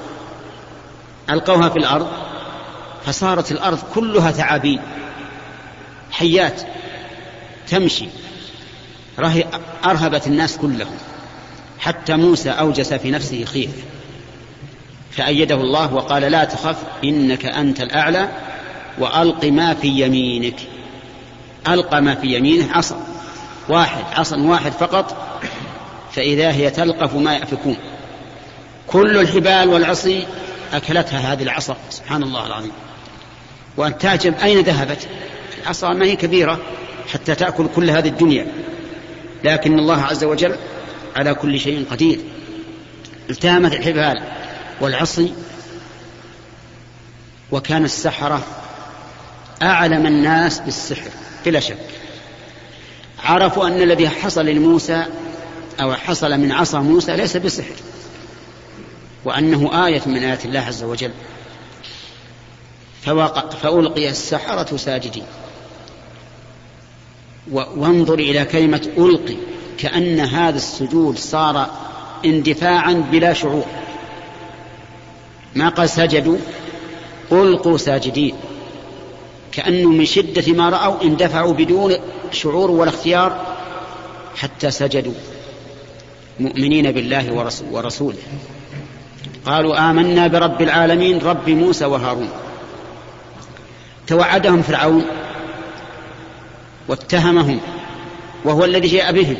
ألقوها 1.30 1.68
في 1.68 1.76
الأرض 1.78 2.23
فصارت 3.06 3.52
الأرض 3.52 3.78
كلها 3.94 4.30
ثعابين. 4.30 4.80
حيات 6.10 6.62
تمشي. 7.68 8.06
أرهبت 9.84 10.26
الناس 10.26 10.56
كلهم. 10.56 10.96
حتى 11.78 12.16
موسى 12.16 12.50
أوجس 12.50 12.94
في 12.94 13.10
نفسه 13.10 13.44
خيف. 13.44 13.70
فأيده 15.10 15.54
الله 15.54 15.94
وقال 15.94 16.22
لا 16.22 16.44
تخف 16.44 16.76
إنك 17.04 17.46
أنت 17.46 17.80
الأعلى 17.80 18.28
وألق 18.98 19.44
ما 19.44 19.74
في 19.74 19.88
يمينك. 19.88 20.56
ألقى 21.68 22.02
ما 22.02 22.14
في 22.14 22.36
يمينه 22.36 22.72
عصا. 22.72 23.06
واحد 23.68 24.04
عصا 24.12 24.36
واحد 24.36 24.72
فقط. 24.72 25.16
فإذا 26.12 26.52
هي 26.52 26.70
تلقف 26.70 27.14
ما 27.14 27.34
يأفكون. 27.34 27.76
كل 28.86 29.18
الحبال 29.18 29.68
والعصي 29.68 30.26
أكلتها 30.72 31.32
هذه 31.32 31.42
العصا. 31.42 31.76
سبحان 31.90 32.22
الله 32.22 32.46
العظيم. 32.46 32.72
وأن 33.76 33.98
تعجب 33.98 34.34
أين 34.34 34.60
ذهبت؟ 34.60 35.08
العصا 35.62 35.92
ما 35.92 36.06
هي 36.06 36.16
كبيرة 36.16 36.60
حتى 37.12 37.34
تأكل 37.34 37.68
كل 37.74 37.90
هذه 37.90 38.08
الدنيا. 38.08 38.46
لكن 39.44 39.78
الله 39.78 40.02
عز 40.02 40.24
وجل 40.24 40.56
على 41.16 41.34
كل 41.34 41.60
شيء 41.60 41.84
قدير. 41.90 42.20
التهمت 43.30 43.72
الحبال 43.72 44.22
والعصي 44.80 45.32
وكان 47.50 47.84
السحرة 47.84 48.44
أعلم 49.62 50.06
الناس 50.06 50.58
بالسحر 50.58 51.10
بلا 51.46 51.60
شك. 51.60 51.78
عرفوا 53.24 53.68
أن 53.68 53.82
الذي 53.82 54.08
حصل 54.08 54.46
لموسى 54.46 55.04
أو 55.80 55.94
حصل 55.94 56.38
من 56.38 56.52
عصا 56.52 56.78
موسى 56.78 57.16
ليس 57.16 57.36
بسحر 57.36 57.74
وأنه 59.24 59.86
آية 59.86 60.02
من 60.06 60.16
آيات 60.16 60.44
الله 60.44 60.60
عز 60.60 60.82
وجل. 60.82 61.10
فوقع 63.04 63.48
فألقي 63.48 64.08
السحرة 64.08 64.76
ساجدين. 64.76 65.24
وانظر 67.52 68.14
إلى 68.14 68.44
كلمة 68.44 68.88
ألقي 68.98 69.36
كأن 69.78 70.20
هذا 70.20 70.56
السجود 70.56 71.18
صار 71.18 71.70
اندفاعا 72.24 72.92
بلا 73.12 73.32
شعور. 73.32 73.64
ما 75.54 75.68
قال 75.68 75.88
سجدوا؟ 75.90 76.36
ألقوا 77.32 77.76
ساجدين. 77.76 78.34
كأنه 79.52 79.88
من 79.88 80.04
شدة 80.04 80.52
ما 80.52 80.68
رأوا 80.68 81.02
اندفعوا 81.02 81.52
بدون 81.52 81.94
شعور 82.32 82.70
ولا 82.70 82.90
اختيار 82.90 83.56
حتى 84.36 84.70
سجدوا. 84.70 85.14
مؤمنين 86.40 86.92
بالله 86.92 87.50
ورسوله. 87.72 88.18
قالوا 89.46 89.90
آمنا 89.90 90.26
برب 90.26 90.62
العالمين 90.62 91.18
رب 91.18 91.50
موسى 91.50 91.84
وهارون. 91.84 92.28
توعدهم 94.06 94.62
فرعون 94.62 95.04
واتهمهم 96.88 97.60
وهو 98.44 98.64
الذي 98.64 98.88
جاء 98.88 99.12
بهم. 99.12 99.36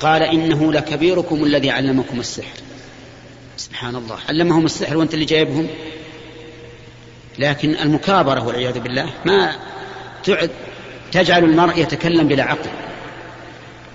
قال 0.00 0.22
إنه 0.22 0.72
لكبيركم 0.72 1.44
الذي 1.44 1.70
علمكم 1.70 2.20
السحر. 2.20 2.58
سبحان 3.56 3.96
الله. 3.96 4.18
علمهم 4.28 4.64
السحر 4.64 4.96
وأنت 4.96 5.14
اللي 5.14 5.24
جايبهم. 5.24 5.68
لكن 7.38 7.76
المكابرة 7.76 8.46
والعياذ 8.46 8.80
بالله 8.80 9.10
ما 9.24 9.56
تجعل 11.12 11.44
المرء 11.44 11.78
يتكلم 11.78 12.28
بلا 12.28 12.44
عقل. 12.44 12.70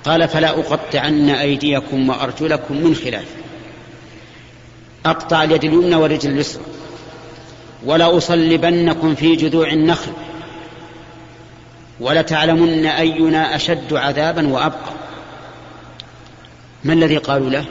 قال 0.05 0.27
فلا 0.27 0.49
أقطعن 0.49 1.29
أيديكم 1.29 2.09
وأرجلكم 2.09 2.77
من 2.77 2.95
خلاف. 2.95 3.27
أقطع 5.05 5.43
اليد 5.43 5.63
اليمنى 5.63 5.95
والرجل 5.95 6.31
اليسرى. 6.31 6.63
ولا 7.85 8.17
أصلبنكم 8.17 9.15
في 9.15 9.35
جذوع 9.35 9.67
النخل 9.67 10.11
ولتعلمن 11.99 12.85
أينا 12.85 13.55
أشد 13.55 13.93
عذابا 13.93 14.47
وأبقى. 14.47 14.91
ما 16.83 16.93
الذي 16.93 17.17
قالوا 17.17 17.49
له؟ 17.49 17.65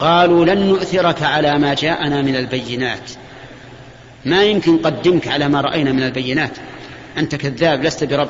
قالوا 0.00 0.44
لن 0.44 0.66
نؤثرك 0.66 1.22
على 1.22 1.58
ما 1.58 1.74
جاءنا 1.74 2.22
من 2.22 2.36
البينات. 2.36 3.10
ما 4.24 4.44
يمكن 4.44 4.78
قدمك 4.78 5.28
على 5.28 5.48
ما 5.48 5.60
رأينا 5.60 5.92
من 5.92 6.02
البينات. 6.02 6.52
أنت 7.18 7.34
كذاب 7.34 7.84
لست 7.84 8.04
برب. 8.04 8.28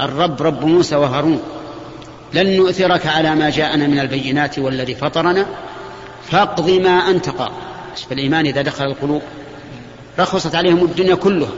الرب 0.00 0.42
رب 0.42 0.64
موسى 0.64 0.96
وهارون. 0.96 1.42
لن 2.34 2.56
نؤثرك 2.56 3.06
على 3.06 3.34
ما 3.34 3.50
جاءنا 3.50 3.86
من 3.86 3.98
البينات 3.98 4.58
والذي 4.58 4.94
فطرنا. 4.94 5.46
فاقض 6.30 6.70
ما 6.70 6.90
أنت 6.90 7.28
قاض. 7.28 7.52
فالإيمان 8.10 8.46
إذا 8.46 8.62
دخل 8.62 8.84
القلوب. 8.84 9.22
رخصت 10.18 10.54
عليهم 10.54 10.84
الدنيا 10.84 11.14
كلها. 11.14 11.52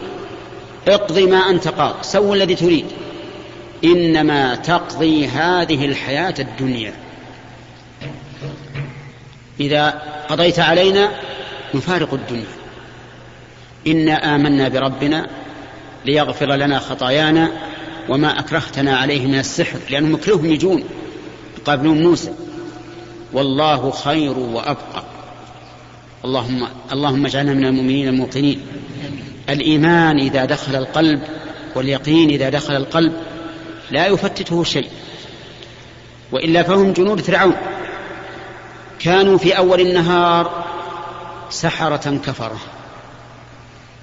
اقضي 0.89 1.27
ما 1.27 1.37
أنت 1.37 1.69
قاض 1.69 1.95
سو 2.03 2.35
الذي 2.35 2.55
تريد. 2.55 2.87
إنما 3.85 4.55
تقضي 4.55 5.27
هذه 5.27 5.85
الحياة 5.85 6.35
الدنيا. 6.39 6.95
إذا 9.61 10.03
قضيت 10.29 10.59
علينا 10.59 11.11
نفارق 11.75 12.15
الدنيا. 12.15 12.47
إنا 13.87 14.35
آمنا 14.35 14.69
بربنا 14.69 15.27
ليغفر 16.05 16.55
لنا 16.55 16.79
خطايانا 16.79 17.51
وما 18.09 18.39
أكرهتنا 18.39 18.97
عليه 18.97 19.27
من 19.27 19.39
السحر 19.39 19.79
لأنهم 19.91 20.15
مكرههم 20.15 20.47
يجون 20.47 20.85
يقابلون 21.59 22.03
موسى. 22.03 22.33
والله 23.33 23.91
خير 23.91 24.39
وأبقى. 24.39 25.05
اللهم 26.27 26.67
اللهم 26.93 27.27
اجعلنا 27.27 27.55
من 27.55 27.65
المؤمنين 27.65 28.09
الموقنين. 28.09 28.61
الإيمان 29.49 30.19
إذا 30.19 30.45
دخل 30.45 30.77
القلب 30.77 31.23
واليقين 31.75 32.31
إذا 32.31 32.49
دخل 32.49 32.77
القلب 32.77 33.13
لا 33.91 34.07
يفتته 34.07 34.65
شيء 34.65 34.89
وإلا 36.33 36.63
فهم 36.63 36.93
جنود 36.93 37.21
فرعون. 37.21 37.57
كانوا 38.99 39.39
في 39.39 39.59
أول 39.59 39.81
النهار 39.81 40.65
سحرة 41.51 42.19
كفرة 42.27 42.59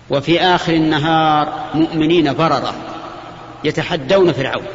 وفي 0.09 0.41
آخر 0.41 0.73
النهار 0.73 1.69
مؤمنين 1.73 2.33
بررة 2.33 2.73
يتحدون 3.63 4.31
فرعون 4.31 4.65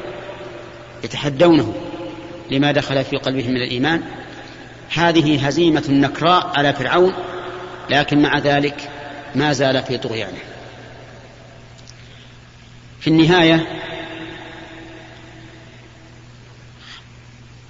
يتحدونه 1.04 1.74
لما 2.50 2.72
دخل 2.72 3.04
في 3.04 3.16
قلبهم 3.16 3.50
من 3.50 3.62
الإيمان. 3.62 4.02
هذه 4.94 5.46
هزيمة 5.46 5.84
نكراء 5.88 6.52
على 6.54 6.72
فرعون 6.72 7.12
لكن 7.90 8.22
مع 8.22 8.38
ذلك 8.38 8.90
ما 9.34 9.52
زال 9.52 9.82
في 9.82 9.98
طغيانه. 9.98 10.38
في 13.00 13.08
النهاية 13.10 13.66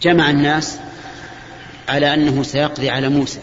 جمع 0.02 0.30
الناس 0.30 0.78
على 1.88 2.14
أنه 2.14 2.42
سيقضي 2.42 2.90
على 2.90 3.08
موسى. 3.08 3.40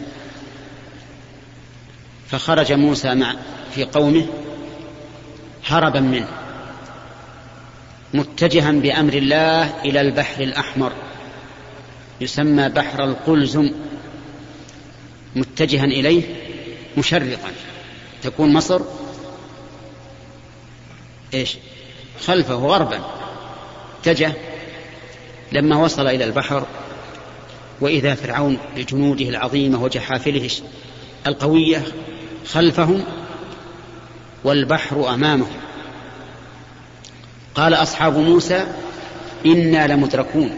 فخرج 2.27 2.73
موسى 2.73 3.15
مع 3.15 3.35
في 3.71 3.83
قومه 3.83 4.25
هربا 5.67 5.99
منه 5.99 6.27
متجها 8.13 8.71
بأمر 8.71 9.13
الله 9.13 9.81
إلى 9.85 10.01
البحر 10.01 10.43
الأحمر 10.43 10.91
يسمى 12.21 12.69
بحر 12.69 13.03
القلزم 13.03 13.71
متجها 15.35 15.83
إليه 15.83 16.23
مشرقا. 16.97 17.51
تكون 18.23 18.53
مصر 18.53 18.81
إيش؟ 21.33 21.57
خلفه 22.25 22.53
غربا. 22.53 22.99
اتجه 24.01 24.33
لما 25.51 25.77
وصل 25.77 26.07
إلى 26.07 26.23
البحر 26.23 26.65
وإذا 27.81 28.15
فرعون 28.15 28.57
بجنوده 28.75 29.29
العظيمة 29.29 29.83
وجحافله 29.83 30.49
القوية 31.27 31.83
خلفهم 32.47 33.03
والبحر 34.43 35.13
أمامهم. 35.13 35.57
قال 37.55 37.73
أصحاب 37.73 38.17
موسى 38.17 38.67
إنا 39.45 39.87
لمدركون. 39.87 40.57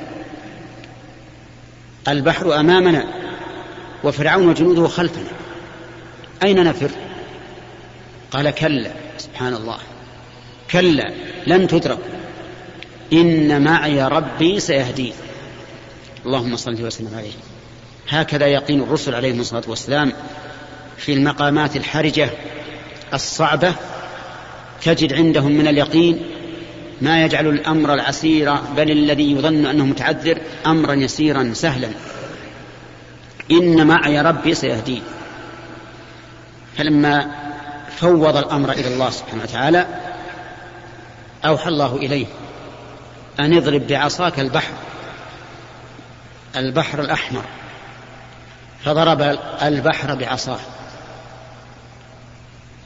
البحر 2.08 2.60
أمامنا 2.60 3.08
وفرعون 4.04 4.48
وجنوده 4.48 4.88
خلفنا. 4.88 5.47
أين 6.44 6.64
نفر؟ 6.64 6.92
قال 8.32 8.50
كلا 8.50 8.92
سبحان 9.18 9.54
الله 9.54 9.78
كلا 10.72 11.14
لن 11.48 11.68
تدرك. 11.68 12.00
إن 13.14 13.64
معي 13.64 14.04
ربي 14.04 14.60
سيهدين. 14.60 15.14
اللهم 16.26 16.56
صل 16.56 16.86
وسلم 16.86 17.16
عليه. 17.18 17.32
هكذا 18.10 18.48
يقين 18.48 18.82
الرسل 18.82 19.16
عليهم 19.16 19.40
الصلاة 19.40 19.64
والسلام 19.68 20.14
في 20.98 21.14
المقامات 21.14 21.76
الحرجة 21.76 22.30
الصعبة 23.14 23.74
تجد 24.82 25.14
عندهم 25.14 25.52
من 25.52 25.68
اليقين 25.68 26.20
ما 27.02 27.24
يجعل 27.24 27.48
الأمر 27.48 27.94
العسير 27.94 28.56
بل 28.78 28.92
الذي 28.92 29.32
يظن 29.32 29.66
أنه 29.66 29.86
متعذر 29.86 30.38
أمرا 30.66 30.94
يسيرا 30.94 31.52
سهلا. 31.54 31.90
إن 33.52 33.88
معي 33.88 34.22
ربي 34.22 34.54
سيهدين. 34.54 35.02
فلما 36.78 37.32
فوض 37.98 38.38
الأمر 38.38 38.72
إلى 38.72 38.88
الله 38.88 39.10
سبحانه 39.10 39.44
وتعالى 39.44 39.88
أوحى 41.46 41.70
الله 41.70 41.96
إليه 41.96 42.26
أن 43.40 43.58
اضرب 43.58 43.88
بعصاك 43.88 44.40
البحر 44.40 44.74
البحر 46.56 47.02
الأحمر. 47.02 47.44
فضرب 48.86 49.22
البحر 49.62 50.16
بعصاه 50.16 50.60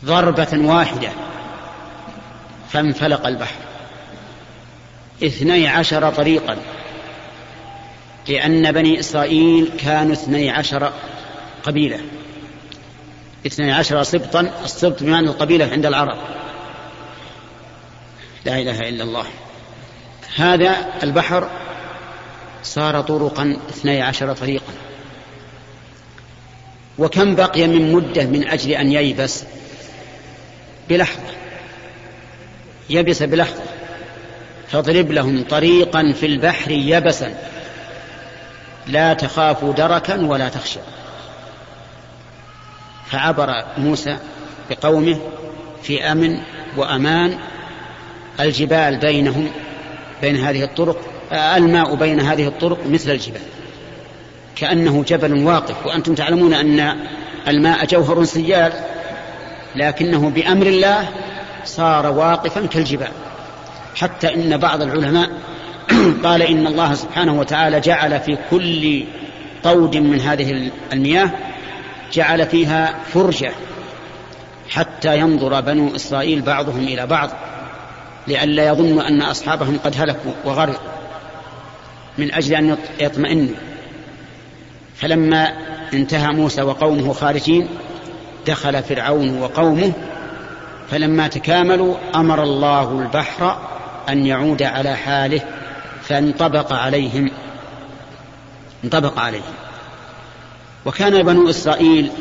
ضربة 0.05 0.47
واحدة 0.53 1.09
فانفلق 2.71 3.27
البحر. 3.27 3.55
اثني 5.23 5.67
عشر 5.67 6.09
طريقا 6.09 6.57
لأن 8.27 8.71
بني 8.71 8.99
إسرائيل 8.99 9.71
كانوا 9.79 10.13
اثني 10.13 10.49
عشر 10.49 10.91
قبيلة. 11.63 11.99
اثني 13.45 13.71
عشر 13.71 14.03
سبطا 14.03 14.51
السبط 14.63 15.03
بمعنى 15.03 15.27
القبيلة 15.27 15.65
عند 15.65 15.85
العرب. 15.85 16.17
لا 18.45 18.59
إله 18.59 18.79
إلا 18.79 19.03
الله. 19.03 19.25
هذا 20.35 20.75
البحر 21.03 21.49
صار 22.63 23.01
طرقا 23.01 23.57
اثني 23.69 24.01
عشر 24.01 24.33
طريقا. 24.33 24.73
وكم 26.99 27.35
بقي 27.35 27.67
من 27.67 27.91
مدة 27.91 28.25
من 28.25 28.47
أجل 28.47 28.71
أن 28.71 28.91
ييبس؟ 28.91 29.43
بلحظة. 30.89 31.33
يبس 32.89 33.23
بلحظة. 33.23 33.63
فاضرب 34.67 35.11
لهم 35.11 35.43
طريقا 35.43 36.13
في 36.19 36.25
البحر 36.25 36.71
يبسا. 36.71 37.33
لا 38.87 39.13
تخاف 39.13 39.65
دركا 39.65 40.25
ولا 40.25 40.49
تخشى. 40.49 40.79
فعبر 43.11 43.63
موسى 43.77 44.17
بقومه 44.69 45.17
في 45.83 46.03
أمن 46.03 46.39
وأمان 46.77 47.37
الجبال 48.39 48.97
بينهم 48.97 49.47
بين 50.21 50.35
هذه 50.35 50.63
الطرق 50.63 50.97
الماء 51.31 51.95
بين 51.95 52.19
هذه 52.19 52.47
الطرق 52.47 52.77
مثل 52.89 53.11
الجبال. 53.11 53.41
كأنه 54.55 55.03
جبل 55.07 55.43
واقف 55.43 55.85
وأنتم 55.85 56.15
تعلمون 56.15 56.53
أن 56.53 56.97
الماء 57.47 57.85
جوهر 57.85 58.23
سيال 58.23 58.73
لكنه 59.75 60.29
بأمر 60.29 60.65
الله 60.65 61.09
صار 61.65 62.11
واقفا 62.11 62.65
كالجبال. 62.65 63.11
حتى 63.95 64.33
إن 64.35 64.57
بعض 64.57 64.81
العلماء 64.81 65.29
قال 66.23 66.41
إن 66.41 66.67
الله 66.67 66.93
سبحانه 66.93 67.39
وتعالى 67.39 67.79
جعل 67.79 68.19
في 68.19 68.37
كل 68.51 69.03
طود 69.63 69.97
من 69.97 70.21
هذه 70.21 70.71
المياه 70.93 71.31
جعل 72.13 72.45
فيها 72.45 72.95
فرجة 73.13 73.51
حتى 74.69 75.17
ينظر 75.17 75.61
بنو 75.61 75.95
إسرائيل 75.95 76.41
بعضهم 76.41 76.83
إلى 76.83 77.07
بعض 77.07 77.29
لئلا 78.27 78.67
يظنوا 78.67 79.07
أن 79.07 79.21
أصحابهم 79.21 79.79
قد 79.85 79.95
هلكوا 79.97 80.31
وغرقوا 80.45 80.91
من 82.17 82.33
أجل 82.33 82.55
أن 82.55 82.77
يطمئنوا. 82.99 83.55
فلما 84.95 85.53
انتهى 85.93 86.33
موسى 86.33 86.61
وقومه 86.61 87.13
خارجين 87.13 87.67
دخل 88.47 88.83
فرعون 88.83 89.41
وقومه 89.41 89.93
فلما 90.89 91.27
تكاملوا 91.27 91.95
أمر 92.15 92.43
الله 92.43 92.99
البحر 92.99 93.57
أن 94.09 94.25
يعود 94.25 94.63
على 94.63 94.95
حاله 94.95 95.41
فانطبق 96.03 96.73
عليهم. 96.73 97.31
انطبق 98.83 99.19
عليهم. 99.19 99.53
وكان 100.85 101.23
بنو 101.23 101.49
إسرائيل 101.49 102.11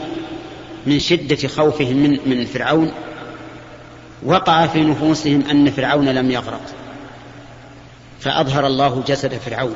من 0.86 0.98
شدة 0.98 1.48
خوفهم 1.48 1.96
من 1.96 2.18
من 2.26 2.44
فرعون 2.44 2.92
وقع 4.22 4.66
في 4.66 4.80
نفوسهم 4.80 5.44
أن 5.50 5.70
فرعون 5.70 6.08
لم 6.08 6.30
يغرق. 6.30 6.62
فأظهر 8.20 8.66
الله 8.66 9.02
جسد 9.06 9.34
فرعون 9.34 9.74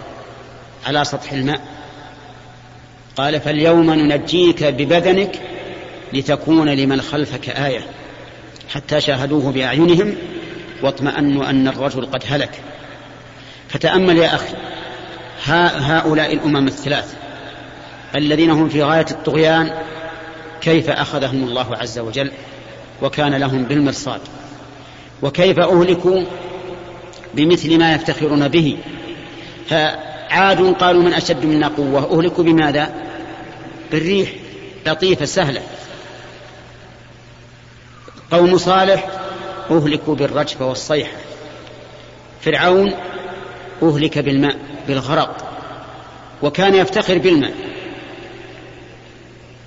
على 0.87 1.05
سطح 1.05 1.33
الماء. 1.33 1.61
قال 3.17 3.41
فاليوم 3.41 3.91
ننجيك 3.91 4.65
ببدنك 4.65 5.41
لتكون 6.13 6.69
لمن 6.69 7.01
خلفك 7.01 7.49
آية. 7.49 7.87
حتى 8.69 9.01
شاهدوه 9.01 9.53
بأعينهم 9.53 10.15
واطمأنوا 10.83 11.51
أن 11.51 11.69
الرجل 11.69 12.07
قد 12.07 12.23
هلك. 12.27 12.61
فتأمل 13.69 14.17
يا 14.17 14.35
أخي 14.35 14.55
هؤلاء 15.81 16.33
الأمم 16.33 16.67
الثلاث 16.67 17.24
الذين 18.17 18.51
هم 18.51 18.69
في 18.69 18.83
غاية 18.83 19.07
الطغيان 19.11 19.73
كيف 20.61 20.91
أخذهم 20.91 21.45
الله 21.45 21.77
عز 21.77 21.99
وجل 21.99 22.31
وكان 23.03 23.35
لهم 23.35 23.65
بالمرصاد 23.65 24.21
وكيف 25.23 25.59
أهلكوا 25.59 26.25
بمثل 27.35 27.79
ما 27.79 27.95
يفتخرون 27.95 28.49
به 28.49 28.79
فعاد 29.69 30.75
قالوا 30.81 31.03
من 31.03 31.15
أشد 31.15 31.45
منا 31.45 31.69
قوة 31.69 32.19
أهلكوا 32.19 32.45
بماذا؟ 32.45 32.95
بالريح 33.93 34.33
لطيفة 34.87 35.25
سهلة 35.25 35.63
قوم 38.31 38.59
صالح 38.59 39.09
أهلكوا 39.71 40.15
بالرجفة 40.15 40.67
والصيحة 40.67 41.17
فرعون 42.43 42.93
أهلك 43.83 44.19
بالماء 44.19 44.57
بالغرق 44.89 45.37
وكان 46.43 46.75
يفتخر 46.75 47.19
بالماء 47.19 47.74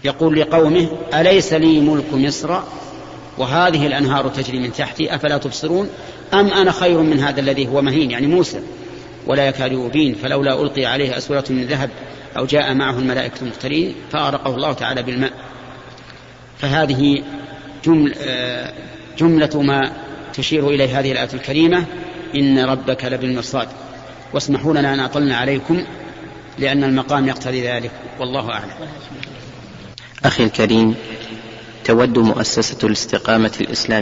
يقول 0.07 0.39
لقومه 0.39 0.87
أليس 1.13 1.53
لي 1.53 1.79
ملك 1.79 2.13
مصر؟ 2.13 2.59
وهذه 3.37 3.87
الأنهار 3.87 4.27
تجري 4.27 4.59
من 4.59 4.73
تحتي 4.73 5.15
أفلا 5.15 5.37
تبصرون؟ 5.37 5.89
أم 6.33 6.47
أنا 6.47 6.71
خير 6.71 7.01
من 7.01 7.19
هذا 7.19 7.39
الذي 7.39 7.67
هو 7.67 7.81
مهين؟ 7.81 8.11
يعني 8.11 8.27
موسى. 8.27 8.59
ولا 9.25 9.47
يكاد 9.47 9.71
يبين 9.71 10.15
فلولا 10.15 10.61
ألقي 10.61 10.85
عليه 10.85 11.17
أسورة 11.17 11.43
من 11.49 11.65
ذهب 11.65 11.89
أو 12.37 12.45
جاء 12.45 12.73
معه 12.73 12.99
الملائكة 12.99 13.41
المقترين 13.41 13.95
فأرقه 14.11 14.55
الله 14.55 14.73
تعالى 14.73 15.03
بالماء. 15.03 15.31
فهذه 16.57 17.23
جمل 17.85 18.13
آه، 18.21 18.73
جملة 19.17 19.61
ما 19.61 19.91
تشير 20.33 20.69
إليه 20.69 20.99
هذه 20.99 21.11
الآية 21.11 21.29
الكريمة 21.33 21.85
إن 22.35 22.59
ربك 22.59 23.05
لبالمرصاد. 23.05 23.67
واسمحوا 24.33 24.73
لنا 24.73 24.93
أن 24.93 24.99
أطلنا 24.99 25.37
عليكم 25.37 25.83
لأن 26.59 26.83
المقام 26.83 27.27
يقتضي 27.27 27.67
ذلك. 27.67 27.91
والله 28.19 28.51
أعلم. 28.51 28.71
أخي 30.25 30.43
الكريم 30.43 30.95
تود 31.83 32.17
مؤسسة 32.17 32.77
الاستقامة 32.83 33.51
الإسلامية. 33.61 33.97